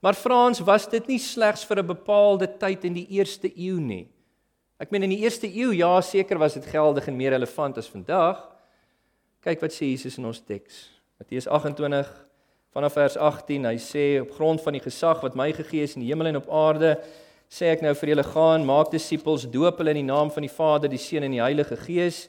[0.04, 4.08] Maar Frans, was dit nie slegs vir 'n bepaalde tyd in die eerste eeu nie?
[4.84, 7.88] Ek meen in die eerste eeu, ja, seker was dit geldig en meer relevant as
[7.88, 8.42] vandag.
[9.46, 10.90] Kyk wat sê Jesus in ons teks.
[11.22, 12.10] Matteus 28
[12.76, 13.70] vanaf vers 18.
[13.70, 16.42] Hy sê op grond van die gesag wat my gegee is in die hemel en
[16.42, 16.98] op aarde,
[17.48, 20.52] sê ek nou vir julle gaan, maak disippels, doop hulle in die naam van die
[20.52, 22.26] Vader, die Seun en die Heilige Gees.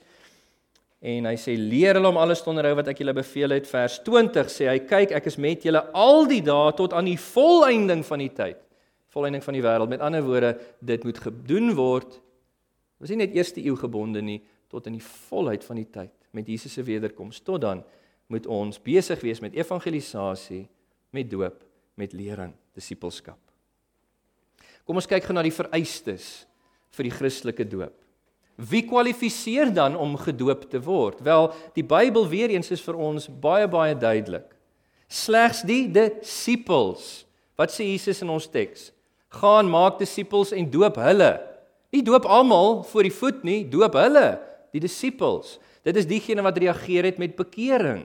[1.02, 3.66] En hy sê leer hulle om alles te onderhou wat ek julle beveel het.
[3.66, 7.18] Vers 20 sê hy kyk, ek is met julle al die dae tot aan die
[7.18, 8.62] volëinding van die tyd.
[9.10, 9.90] Volëinding van die wêreld.
[9.90, 12.20] Met ander woorde, dit moet gedoen word.
[13.04, 14.38] Ons is nie net eerste eeu gebonde nie,
[14.72, 17.42] tot in die volheid van die tyd met Jesus se wederkoms.
[17.44, 17.82] Tot dan
[18.32, 20.62] moet ons besig wees met evangelisasie,
[21.12, 21.60] met doop,
[22.00, 23.36] met lering, disippelskap.
[24.88, 26.46] Kom ons kyk gou na die vereistes
[26.96, 27.92] vir die Christelike doop.
[28.56, 31.20] Wie kwalifiseer dan om gedoop te word?
[31.28, 34.48] Wel, die Bybel weer eens is vir ons baie baie duidelik.
[35.12, 37.26] Slegs die disippels.
[37.60, 38.94] Wat sê Jesus in ons teks?
[39.28, 41.34] Gaan maak disippels en doop hulle.
[41.94, 44.26] Nie doop almal voor die voet nie, doop hulle,
[44.74, 45.60] die disippels.
[45.86, 48.02] Dit is diegene wat reageer het met bekering.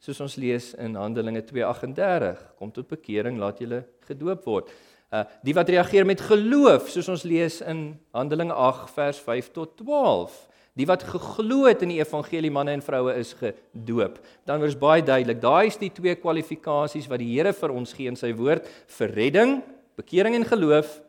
[0.00, 4.72] Soos ons lees in Handelinge 2:38, kom tot bekering, laat julle gedoop word.
[5.12, 9.76] Uh die wat reageer met geloof, soos ons lees in Handelinge 8 vers 5 tot
[9.76, 10.32] 12.
[10.76, 14.18] Die wat geglo het in die evangelie manne en vroue is gedoop.
[14.44, 18.08] Dan word baie duidelik, daai is die twee kwalifikasies wat die Here vir ons gee
[18.08, 19.62] in sy woord vir redding,
[19.96, 21.00] bekering en geloof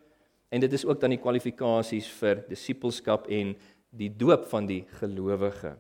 [0.50, 3.56] en dit is ook dan die kwalifikasies vir disippelskap en
[3.90, 5.76] die doop van die gelowige.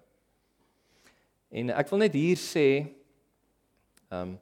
[1.49, 2.67] En ek wil net hier sê
[4.11, 4.35] ehm um,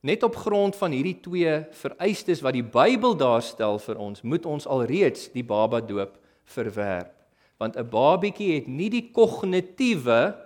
[0.00, 4.44] net op grond van hierdie twee vereistes wat die Bybel daar stel vir ons, moet
[4.46, 6.20] ons alreeds die baba doop
[6.54, 7.10] verwerp.
[7.58, 10.38] Want 'n babietjie het nie die kognitiewe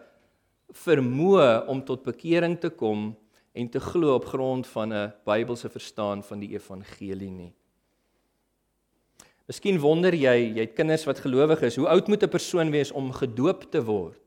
[0.72, 3.12] vermoë om tot bekering te kom
[3.52, 7.52] en te glo op grond van 'n Bybelse verstaan van die evangelie nie.
[9.50, 12.92] Miskien wonder jy, jy het kinders wat gelowig is, hoe oud moet 'n persoon wees
[12.92, 14.18] om gedoop te word?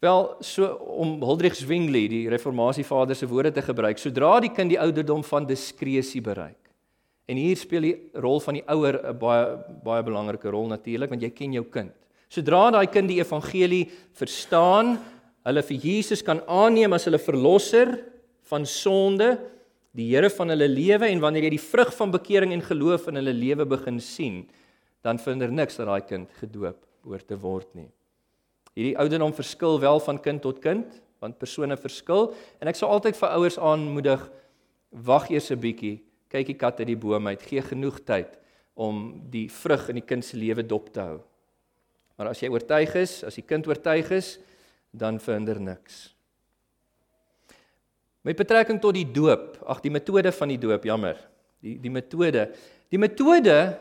[0.00, 0.66] Wel, so
[1.00, 5.46] om Huldrych Zwingli, die reformatievader se woorde te gebruik, sodra die kind die ouderdom van
[5.46, 6.60] diskresie bereik.
[7.26, 11.22] En hier speel die rol van die ouer 'n baie baie belangrike rol natuurlik, want
[11.22, 11.92] jy ken jou kind.
[12.28, 14.98] Sodra daai kind die evangelie verstaan,
[15.44, 18.04] hulle vir Jesus kan aanneem as hulle verlosser
[18.42, 19.38] van sonde,
[19.96, 23.20] die Here van hulle lewe en wanneer jy die vrug van bekering en geloof in
[23.20, 24.42] hulle lewe begin sien,
[25.06, 27.88] dan vinder niks dat daai kind gedoop hoort te word nie.
[28.76, 33.16] Hierdie ouderdom verskil wel van kind tot kind, want persone verskil en ek sal altyd
[33.16, 34.26] vir ouers aanmoedig
[35.06, 38.36] wag eers 'n bietjie, kyk die kat uit die boom uit, gee genoeg tyd
[38.74, 41.20] om die vrug in die kind se lewe dop te hou.
[42.18, 44.38] Maar as jy oortuig is, as die kind oortuig is,
[44.92, 46.15] dan verhinder niks.
[48.26, 51.18] Met betrekking tot die doop, ag die metode van die doop, jammer.
[51.62, 52.48] Die die metode.
[52.90, 53.76] Die metode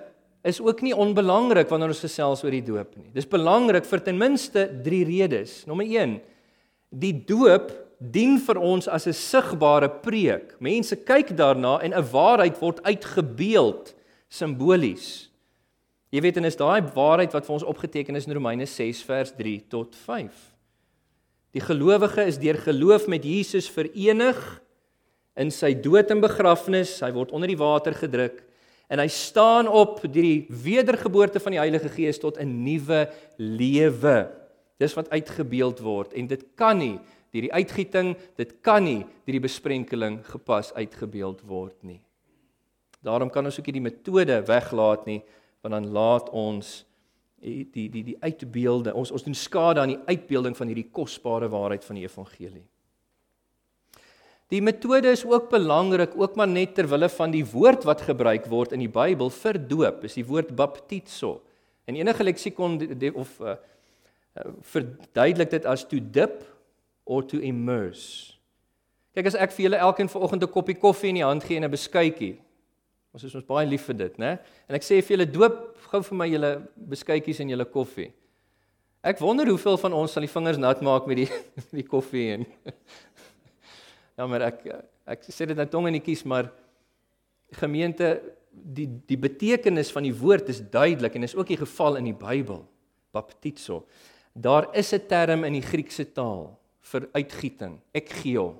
[0.45, 3.09] is ook nie onbelangrik wanneer ons gesels oor die doop nie.
[3.15, 5.63] Dis belangrik vir ten minste 3 redes.
[5.65, 6.19] Nommer 1.
[6.93, 10.55] Die doop dien vir ons as 'n sigbare preek.
[10.61, 13.95] Mense kyk daarna en 'n waarheid word uitgebeeld
[14.29, 15.29] simbolies.
[16.11, 19.31] Jy weet en is daai waarheid wat vir ons opgeteken is in Romeine 6 vers
[19.31, 20.54] 3 tot 5.
[21.55, 24.39] Die gelowige is deur geloof met Jesus verenig
[25.39, 26.97] in sy dood en begrafnis.
[26.99, 28.41] Hy word onder die water gedruk
[28.91, 33.07] en hy staan op deur die wedergeboorte van die Heilige Gees tot 'n nuwe
[33.39, 34.29] lewe.
[34.77, 36.99] Dis wat uitgebeeld word en dit kan nie
[37.31, 42.01] deur die uitgieting, dit kan nie deur die besprenkeling gepas uitgebeeld word nie.
[43.01, 45.23] Daarom kan ons ook nie die metode weglaat nie,
[45.61, 46.85] want dan laat ons
[47.45, 51.49] die die die, die uitbeelde, ons ons doen skade aan die uitbeelding van hierdie kosbare
[51.53, 52.65] waarheid van die evangelie.
[54.53, 58.45] Die metode is ook belangrik, ook maar net ter wille van die woord wat gebruik
[58.49, 61.39] word in die Bybel vir doop, is die woord baptizo.
[61.89, 62.77] En enige leksikon
[63.17, 63.55] of uh,
[64.61, 66.43] verduidelik dit as to dip
[67.05, 68.35] or to immerse.
[69.15, 71.65] Kyk as ek vir julle elkeen vanoggend 'n koppie koffie in die hand gee en
[71.65, 72.37] 'n beskuitjie.
[73.15, 74.33] Ons is ons baie lief vir dit, né?
[74.67, 76.49] En ek sê vir julle doop gou vir my julle
[76.91, 78.09] beskuitjies en julle koffie.
[79.05, 81.29] Ek wonder hoeveel van ons sal die vingers nat maak met die
[81.79, 82.45] die koffie en
[84.19, 84.67] Ja, maar ek
[85.15, 86.51] ek sê dit nou tong en kies, maar
[87.55, 88.17] gemeente
[88.51, 92.17] die die betekenis van die woord is duidelik en is ook die geval in die
[92.19, 92.65] Bybel.
[93.15, 93.85] Baptizo.
[94.35, 96.57] Daar is 'n term in die Griekse taal
[96.91, 98.59] vir uitgieting, ekgio.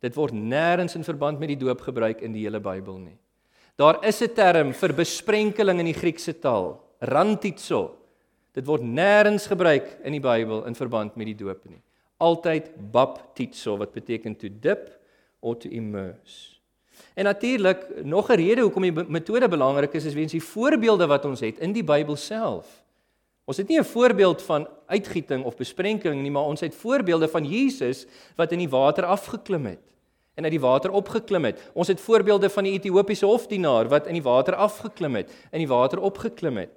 [0.00, 3.18] Dit word nêrens in verband met die doop gebruik in die hele Bybel nie.
[3.78, 7.96] Daar is 'n term vir besprenkeling in die Griekse taal, rantizo.
[8.52, 11.82] Dit word nêrens gebruik in die Bybel in verband met die doop nie
[12.18, 14.90] altyd baptizo wat beteken to dip
[15.40, 16.58] or to immerse.
[17.14, 21.24] En natuurlik nog 'n rede hoekom die metode belangrik is is weens die voorbeelde wat
[21.24, 22.82] ons het in die Bybel self.
[23.44, 27.44] Ons het nie 'n voorbeeld van uitgieting of besprenkeling nie, maar ons het voorbeelde van
[27.44, 28.06] Jesus
[28.36, 29.78] wat in die water afgeklim het
[30.38, 31.58] en uit die water opgeklim het.
[31.74, 35.70] Ons het voorbeelde van die Ethiopiese hofdienaar wat in die water afgeklim het, in die
[35.70, 36.74] water opgeklim het.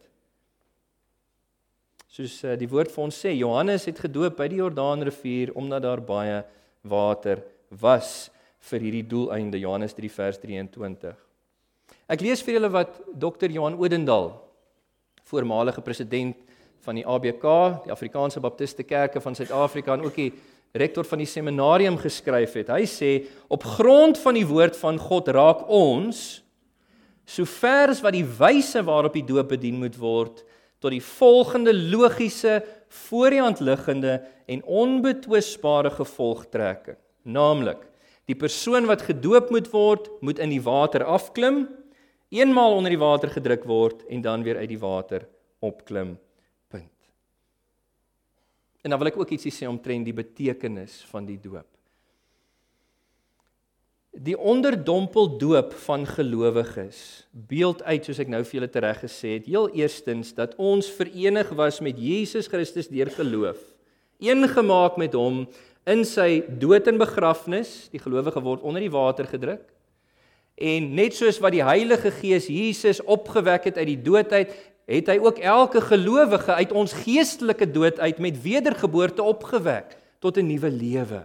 [2.11, 6.01] Soos uh, die woord vir ons sê, Johannes het gedoop by die Jordaanrivier omdat daar
[6.03, 6.41] baie
[6.81, 8.31] water was
[8.71, 11.13] vir hierdie doeleinde Johannes 3 vers 23.
[12.11, 13.47] Ek lees vir julle wat Dr.
[13.53, 14.33] Johan Odendaal,
[15.29, 16.35] voormalige president
[16.81, 17.45] van die ABK,
[17.85, 20.31] die Afrikaanse Baptiste Kerke van Suid-Afrika en ook die
[20.73, 22.71] rektor van die seminarium geskryf het.
[22.71, 23.11] Hy sê
[23.51, 26.41] op grond van die woord van God raak ons
[27.27, 30.41] sover as wat die wyse waarop die doop bedien moet word
[30.81, 34.15] tot die volgende logiese, voor die hand liggende
[34.49, 37.85] en onbetwisbare gevolgtrekking, naamlik
[38.29, 41.65] die persoon wat gedoop moet word, moet in die water afklim,
[42.31, 45.25] eenmaal onder die water gedruk word en dan weer uit die water
[45.59, 46.15] opklim.
[48.81, 51.67] En dan wil ek ook ietsie sê omtrent die betekenis van die doop.
[54.11, 59.45] Die onderdompel doop van gelowiges beeld uit soos ek nou vir julle tereg gesê het,
[59.47, 63.61] heel eerstens dat ons verenig was met Jesus Christus deur geloof,
[64.19, 65.45] eengemaak met hom
[65.89, 69.63] in sy dood en begrafnis, die gelowige word onder die water gedruk.
[70.59, 74.51] En net soos wat die Heilige Gees Jesus opgewek het uit die dood uit,
[74.99, 80.47] het hy ook elke gelowige uit ons geestelike dood uit met wedergeboorte opgewek tot 'n
[80.47, 81.21] nuwe lewe.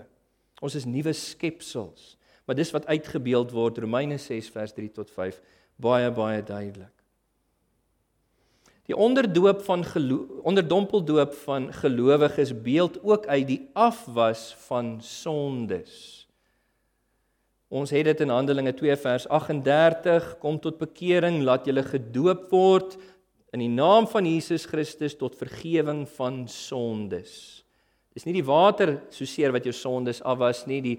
[0.61, 2.17] Ons is nuwe skepsels.
[2.47, 5.41] Maar dis wat uitgebeeld word Romeine 6 vers 3 tot 5
[5.77, 6.93] baie baie duidelik.
[8.87, 9.85] Die onderdoop van
[10.43, 16.27] onderdompeldoop van gelowiges beeld ook uit die afwas van sondes.
[17.69, 22.95] Ons het dit in Handelinge 2 vers 38 kom tot bekering laat julle gedoop word
[23.53, 27.65] in die naam van Jesus Christus tot vergifnis van sondes.
[28.17, 30.97] Dis nie die water so seer wat jou sondes afwas nie, die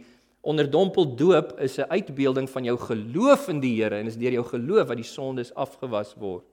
[0.47, 4.43] Onderdompel doop is 'n uitbeelding van jou geloof in die Here en is deur jou
[4.43, 6.45] geloof wat die sondes afgewas word.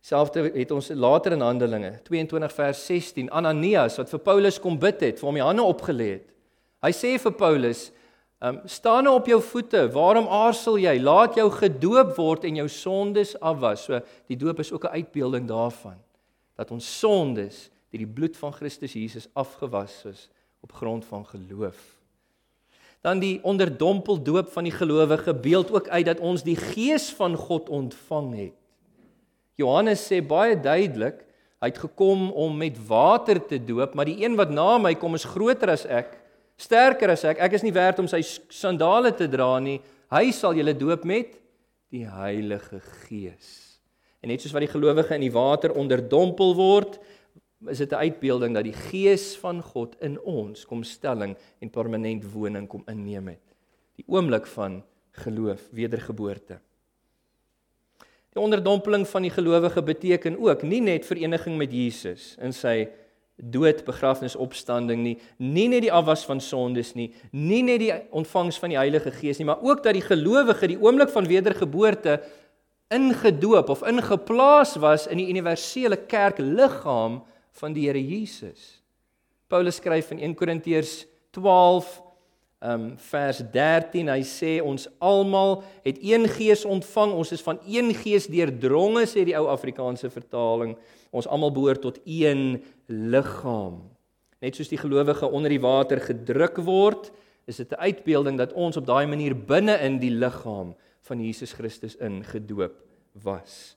[0.00, 5.00] Selfs het ons later in Handelinge 22 vers 16 Ananias wat vir Paulus kom bid
[5.00, 6.28] het, vir hom die hande opgelê het.
[6.82, 7.92] Hy sê vir Paulus,
[8.42, 9.90] um, "Staan nou op jou voete.
[9.90, 10.98] Waarom aarzel jy?
[11.00, 15.48] Laat jou gedoop word en jou sondes afwas." So die doop is ook 'n uitbeelding
[15.48, 15.98] daarvan
[16.56, 20.28] dat ons sondes deur die bloed van Christus Jesus afgewas is
[20.60, 21.78] op grond van geloof.
[23.00, 27.36] Dan die onderdompel doop van die gelowige beeld ook uit dat ons die gees van
[27.36, 28.56] God ontvang het.
[29.54, 31.22] Johannes sê baie duidelik,
[31.58, 35.14] hy het gekom om met water te doop, maar die een wat na my kom
[35.18, 36.12] is groter as ek.
[36.58, 38.18] Sterker as ek, ek is nie werd om sy
[38.50, 39.78] sandale te dra nie.
[40.10, 41.36] Hy sal julle doop met
[41.94, 43.78] die Heilige Gees.
[44.18, 46.98] En net soos wat die gelowige in die water onderdompel word,
[47.70, 52.24] is dit 'n uitbeelding dat die Gees van God in ons kom stelling en permanent
[52.32, 53.46] woning kom inneem het.
[53.96, 54.82] Die oomblik van
[55.12, 56.60] geloof, wedergeboorte.
[58.34, 62.88] Die onderdompeling van die gelowige beteken ook nie net vereniging met Jesus in sy
[63.38, 68.58] dood, begrafnis, opstanding nie, nie net die afwas van sondes nie, nie net die ontvangs
[68.58, 72.18] van die Heilige Gees nie, maar ook dat die gelowige die oomblik van wedergeboorte
[72.94, 77.20] ingedoop of ingeplaas was in die universele kerk liggaam
[77.60, 78.78] van die Here Jesus.
[79.48, 82.07] Paulus skryf in 1 Korintiërs 12
[82.60, 87.12] um vers 13 hy sê ons almal het een gees ontvang.
[87.12, 90.74] Ons is van een gees deurdronge sê die ou Afrikaanse vertaling.
[91.10, 93.86] Ons almal behoort tot een liggaam
[94.42, 97.10] net soos die gelowige onder die water gedruk word
[97.48, 101.52] is dit 'n uitbeelding dat ons op daai manier binne in die liggaam van Jesus
[101.52, 102.74] Christus ingedoop
[103.12, 103.76] was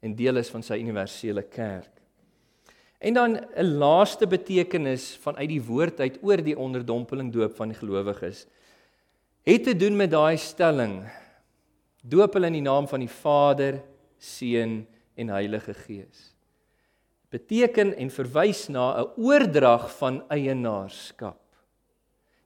[0.00, 2.01] en deel is van sy universele kerk
[3.02, 8.46] En dan 'n laaste betekenis vanuit die woord uit oor die onderdompeling doop van gelowiges
[9.42, 11.02] het te doen met daai stelling
[12.02, 13.80] doop hulle in die naam van die Vader,
[14.18, 14.82] Seun
[15.18, 16.32] en Heilige Gees.
[17.30, 21.40] Beteken en verwys na 'n oordrag van eienaarskap.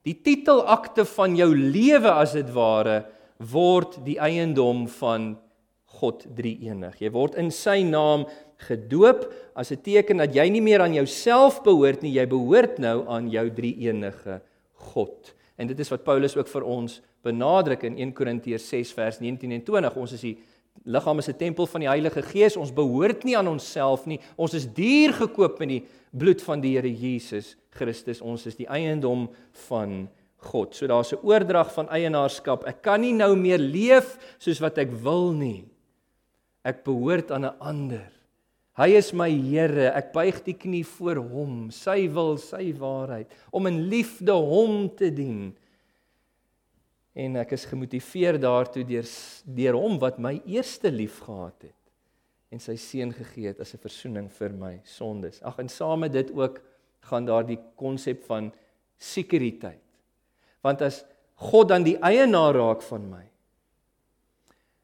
[0.03, 3.05] Die titelakte van jou lewe as dit ware
[3.37, 5.37] word die eiendom van
[5.85, 6.99] God Drie-enig.
[6.99, 8.25] Jy word in sy naam
[8.57, 13.07] gedoop as 'n teken dat jy nie meer aan jouself behoort nie, jy behoort nou
[13.07, 14.41] aan jou drie-enige
[14.73, 15.33] God.
[15.57, 19.51] En dit is wat Paulus ook vir ons benadruk in 1 Korintiërs 6 vers 19
[19.51, 19.95] en 20.
[19.95, 20.37] Ons is die
[20.85, 22.57] liggaam is 'n tempel van die Heilige Gees.
[22.57, 24.19] Ons behoort nie aan onsself nie.
[24.35, 28.21] Ons is duur gekoop met die bloed van die Here Jesus Christus.
[28.21, 30.75] Ons is die eiendom van God.
[30.75, 32.65] So daar's 'n oordrag van eienaarskap.
[32.65, 35.65] Ek kan nie nou meer leef soos wat ek wil nie.
[36.63, 38.16] Ek behoort aan 'n ander.
[38.77, 43.65] Hy is my Here, ek buig die knie voor hom, sy wil, sy waarheid, om
[43.69, 45.49] in liefde hom te dien.
[47.17, 49.07] En ek is gemotiveer daartoe deur
[49.57, 51.73] deur hom wat my eerste lief gehad het
[52.53, 55.41] en sy seun gegee het as 'n verzoening vir my sondes.
[55.43, 56.61] Ag en saam met dit ook
[57.01, 58.53] gaan daar die konsep van
[58.97, 59.83] sekuriteit.
[60.63, 61.03] Want as
[61.35, 63.25] God dan die eienaar raak van my,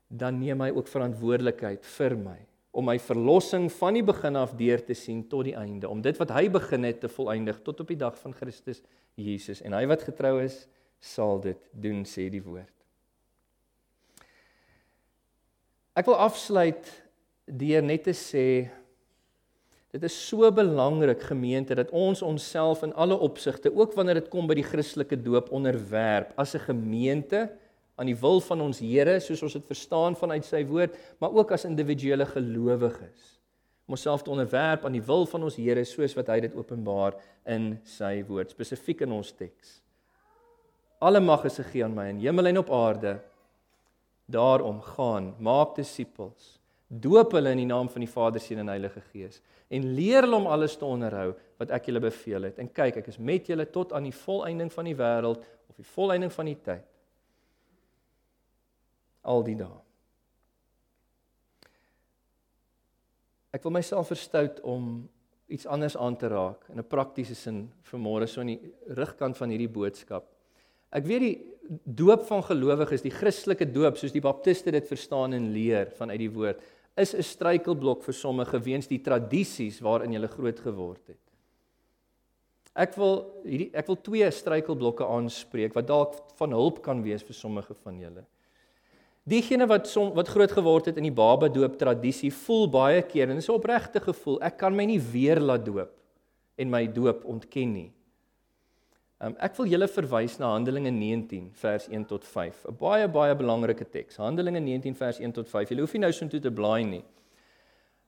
[0.10, 2.40] dan neem hy ook verantwoordelikheid vir my
[2.74, 6.18] om my verlossing van die begin af deur te sien tot die einde, om dit
[6.18, 8.82] wat hy begin het te volëindig tot op die dag van Christus
[9.14, 10.64] Jesus en hy wat getrou is,
[10.98, 12.72] sal dit doen sê die woord.
[15.94, 16.90] Ek wil afsluit
[17.46, 18.48] deur net te sê
[19.94, 24.50] dit is so belangrik gemeente dat ons onsself in alle opsigte, ook wanneer dit kom
[24.50, 27.52] by die Christelike doop onderwerp as 'n gemeente
[27.96, 31.54] aan die wil van ons Here soos ons dit verstaan vanuit sy woord, maar ook
[31.54, 33.30] as individuele gelowiges.
[33.86, 37.20] Om onsself te onderwerp aan die wil van ons Here soos wat hy dit openbaar
[37.54, 39.78] in sy woord, spesifiek in ons teks.
[41.04, 43.18] Alle mag is gegee aan my in hemel en op aarde.
[44.32, 49.04] Daarom gaan, maak disippels, doop hulle in die naam van die Vader, Seun en Heilige
[49.12, 49.42] Gees
[49.74, 52.60] en leer hulle om alles te onderhou wat ek julle beveel het.
[52.62, 55.88] En kyk, ek is met julle tot aan die volëinding van die wêreld of die
[55.96, 56.93] volëinding van die tyd
[59.24, 59.80] al die dae.
[63.54, 65.08] Ek wil myself verstout om
[65.54, 69.50] iets anders aan te raak in 'n praktiese sin vanmôre so in die rigkant van
[69.50, 70.26] hierdie boodskap.
[70.92, 71.38] Ek weet die
[71.86, 76.32] doop van gelowiges, die Christelike doop soos die baptiste dit verstaan en leer vanuit die
[76.32, 76.62] woord,
[76.98, 81.24] is 'n struikelblok vir sommige weens die tradisies waarin hulle groot geword het.
[82.76, 87.34] Ek wil hierdie ek wil twee struikelblokke aanspreek wat dalk van hulp kan wees vir
[87.34, 88.26] sommige van julle.
[89.24, 93.30] Diegene wat som, wat groot geword het in die baba doop tradisie voel baie keer
[93.30, 95.92] en dis 'n opregte gevoel ek kan my nie weer laat doop
[96.58, 97.92] en my doop ontken nie.
[99.24, 102.66] Um, ek wil julle verwys na Handelinge 19 vers 1 tot 5.
[102.68, 104.18] 'n Baie baie belangrike teks.
[104.18, 105.70] Handelinge 19 vers 1 tot 5.
[105.70, 107.04] Julle hoef nie nou so toe te blaai nie.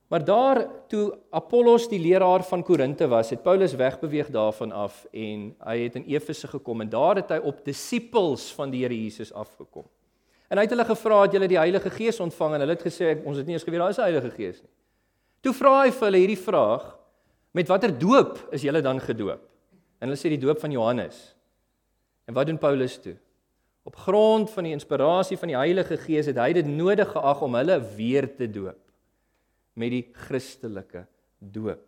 [0.08, 5.56] Maar daar toe Apollos die leraar van Korinte was, het Paulus wegbeweeg daarvan af en
[5.64, 9.32] hy het in Efese gekom en daar het hy op disippels van die Here Jesus
[9.32, 9.88] afgekom.
[10.50, 13.16] En hy het hulle gevra het julle die Heilige Gees ontvang en hulle het gesê
[13.26, 14.70] ons het nie eens geweet daar is 'n Heilige Gees nie.
[15.42, 16.96] Toe vra hy vir hulle hierdie vraag:
[17.52, 19.42] Met watter doop is julle dan gedoop?
[20.00, 21.34] En hulle sê die doop van Johannes.
[22.26, 23.16] En wat doen Paulus toe?
[23.86, 27.54] Op grond van die inspirasie van die Heilige Gees het hy dit nodig geag om
[27.54, 28.80] hulle weer te doop
[29.76, 31.04] met die Christelike
[31.38, 31.82] doop.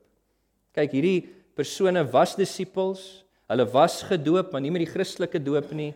[0.77, 1.29] Kyk, hierdie
[1.59, 3.25] persone was disippels.
[3.49, 5.95] Hulle was gedoop, maar nie met die Christelike doop nie.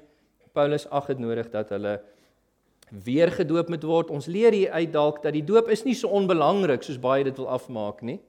[0.57, 2.01] Paulus ag dit nodig dat hulle
[2.93, 4.11] weer gedoop moet word.
[4.13, 7.37] Ons leer hier uit dalk dat die doop is nie so onbelangrik soos baie dit
[7.41, 8.21] wil afmaak nie.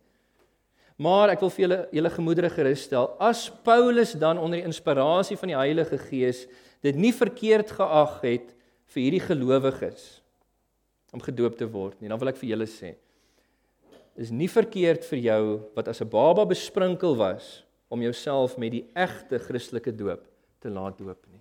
[1.01, 5.38] Maar ek wil vir julle julle gemoedere gerus stel, as Paulus dan onder die inspirasie
[5.39, 6.45] van die Heilige Gees
[6.86, 8.53] dit nie verkeerd geag het
[8.93, 10.22] vir hierdie gelowiges
[11.14, 12.93] om gedoop te word nie, dan wil ek vir julle sê,
[14.18, 15.43] is nie verkeerd vir jou
[15.76, 20.26] wat as 'n baba besprinkel was om jouself met die egte Christelike doop
[20.59, 21.32] te laat doop nie.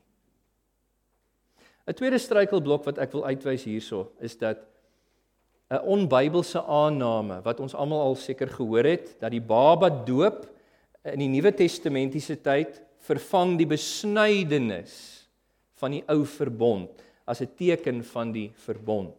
[1.87, 4.63] 'n Tweede struikelblok wat ek wil uitwys hierso is dat
[5.71, 10.47] 'n onbybelse aanname wat ons almal al seker gehoor het dat die baba doop
[11.05, 15.27] in die Nuwe Testamentiese tyd vervang die besnydenis
[15.81, 19.17] van die ou verbond as 'n teken van die verbond.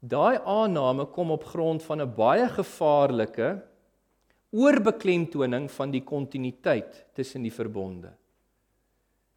[0.00, 3.62] Daai aanname kom op grond van 'n baie gevaarlike
[4.50, 8.12] oorbeklemtoning van die kontinuïteit tussen die verbonde.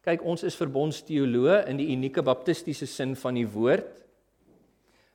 [0.02, 4.00] Kyk, ons is verbondsteoloë in die unieke baptistiese sin van die woord.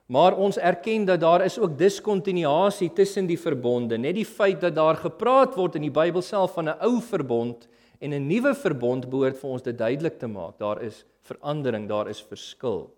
[0.08, 3.98] Maar ons erken dat daar is ook diskontinuasie tussen die verbonde.
[4.00, 7.68] Net die feit dat daar gepraat word in die Bybel self van 'n ou verbond
[8.00, 10.58] en 'n nuwe verbond behoort vir ons dit duidelik te maak.
[10.58, 12.90] Daar is verandering, daar is verskil.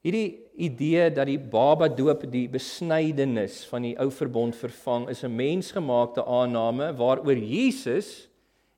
[0.00, 5.36] Hierdie idee dat die baba doop die besnydenis van die ou verbond vervang, is 'n
[5.36, 8.28] mensgemaakte aanname waaroor Jesus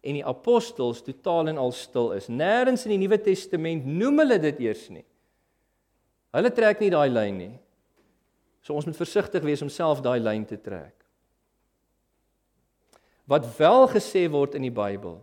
[0.06, 2.30] en die apostels totaal en al stil is.
[2.30, 5.04] Nêrens in die Nuwe Testament noem hulle dit eers nie.
[6.36, 7.54] Hulle trek nie daai lyn nie.
[8.62, 10.94] So ons moet versigtig wees om self daai lyn te trek.
[13.26, 15.18] Wat wel gesê word in die Bybel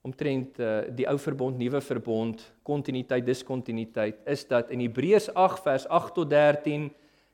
[0.00, 5.84] omtrent uh, die ou verbond, nuwe verbond, kontinuïteit, diskontinuïteit is dat in Hebreërs 8 vers
[5.92, 6.86] 8 tot 13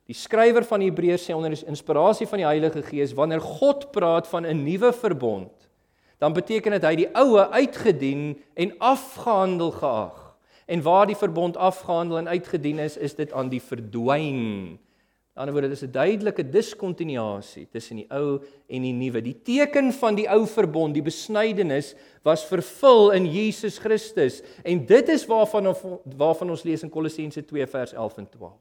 [0.06, 4.26] die skrywer van Hebreërs sê onder die inspirasie van die Heilige Gees wanneer God praat
[4.26, 5.65] van 'n nuwe verbond
[6.18, 10.26] dan beteken dit hy die oue uitgedien en afgehandel geag
[10.66, 14.78] En waar die verbond afgehandel en uitgedien is, is dit aan die verdwyn.
[15.36, 19.22] Aan die ander woorde, dis 'n duidelike diskontinuasie tussen die ou en die nuwe.
[19.22, 24.42] Die teken van die ou verbond, die besnydenis, was vervul in Jesus Christus.
[24.64, 25.76] En dit is waarvan
[26.16, 28.52] waarvan ons lees in Kolossense 2 vers 11 en 12.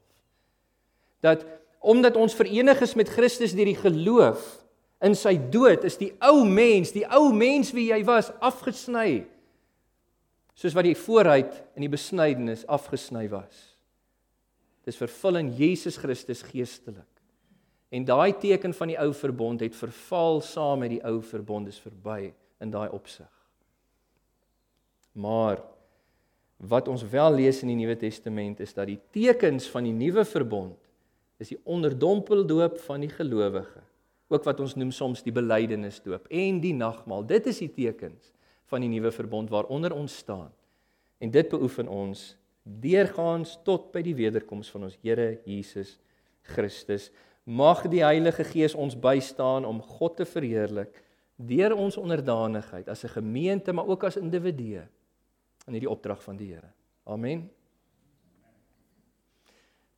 [1.20, 1.44] Dat
[1.80, 4.65] omdat ons verenig is met Christus deur die geloof
[5.06, 9.24] in sy dood, is die ou mens, die ou mens wie jy was, afgesny
[10.56, 13.58] soos wat die vooruit in die besnydenis afgesny was.
[14.88, 17.08] Dis vervul in Jesus Christus geestelik.
[17.92, 21.78] En daai teken van die ou verbond het verval saam met die ou verbond is
[21.82, 22.32] verby
[22.62, 23.30] in daai opsig.
[25.16, 25.60] Maar
[26.56, 30.24] wat ons wel lees in die Nuwe Testament is dat die tekens van die nuwe
[30.24, 30.78] verbond
[31.36, 33.82] is die onderdompeldoop van die gelowige,
[34.28, 37.26] ook wat ons noem soms die belydenisdoop en die nagmaal.
[37.26, 38.32] Dit is die tekens
[38.70, 40.50] van die nuwe verbond waaronder ons staan.
[41.22, 42.34] En dit beoefen ons
[42.66, 45.96] deurgaans tot by die wederkoms van ons Here Jesus
[46.54, 47.12] Christus.
[47.46, 51.02] Mag die Heilige Gees ons bystaan om God te verheerlik
[51.36, 54.88] deur ons onderdanigheid as 'n gemeente, maar ook as individue
[55.66, 56.72] in hierdie opdrag van die Here.
[57.04, 57.50] Amen.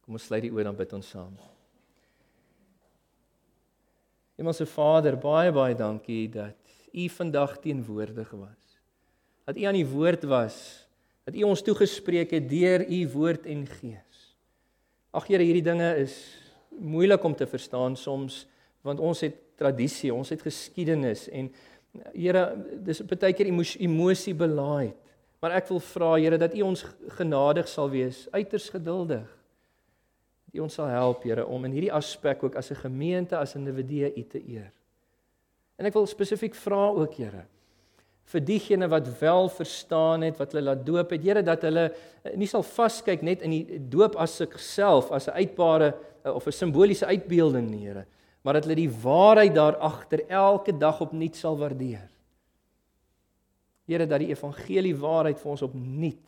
[0.05, 1.37] Kom ons sluit die oë dan bid ons saam.
[4.39, 6.57] Hemelse Vader, baie baie dankie dat
[6.95, 8.68] U vandag teenwoordig was
[9.49, 10.57] dat U aan die woord was,
[11.24, 14.18] dat U ons toegespreek het deur U woord en gees.
[15.16, 16.18] Ag Here, hierdie dinge is
[16.78, 18.45] moeilik om te verstaan soms
[18.84, 21.49] want ons het tradisie, ons het geskiedenis en
[22.12, 22.45] Here,
[22.84, 24.97] dis baie keer emosie belaaid.
[25.41, 26.84] Maar ek wil vra Here dat U ons
[27.16, 29.24] genadig sal wees, uiters geduldig.
[30.49, 33.55] Dat U ons sal help Here om in hierdie aspek ook as 'n gemeente, as
[33.55, 34.72] individue U te eer.
[35.76, 37.44] En ek wil spesifiek vra ook Here,
[38.24, 41.22] vir diegene wat wel verstaan het wat hulle laat doop het.
[41.22, 41.92] Here dat hulle
[42.24, 45.94] eh, nie sal vaskyk net in die doop as self as 'n uitbare
[46.24, 48.07] eh, of 'n simboliese uitbeelding nie, Here,
[48.42, 52.09] maar dat hulle die waarheid daar agter elke dag opnuut sal waardeer.
[53.86, 56.28] Here dat die evangelie waarheid vir ons opnuut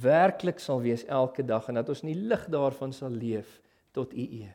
[0.00, 3.60] werklik sal wees elke dag en dat ons in die lig daarvan sal leef
[3.96, 4.54] tot u eer.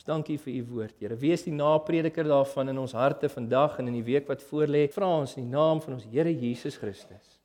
[0.00, 1.16] Ons dankie vir u woord, Here.
[1.20, 4.86] Wees die naprediker daarvan in ons harte vandag en in die week wat voorlê.
[4.88, 7.36] Vra ons in die naam van ons Here Jesus Christus.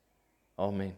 [0.56, 0.94] Amen.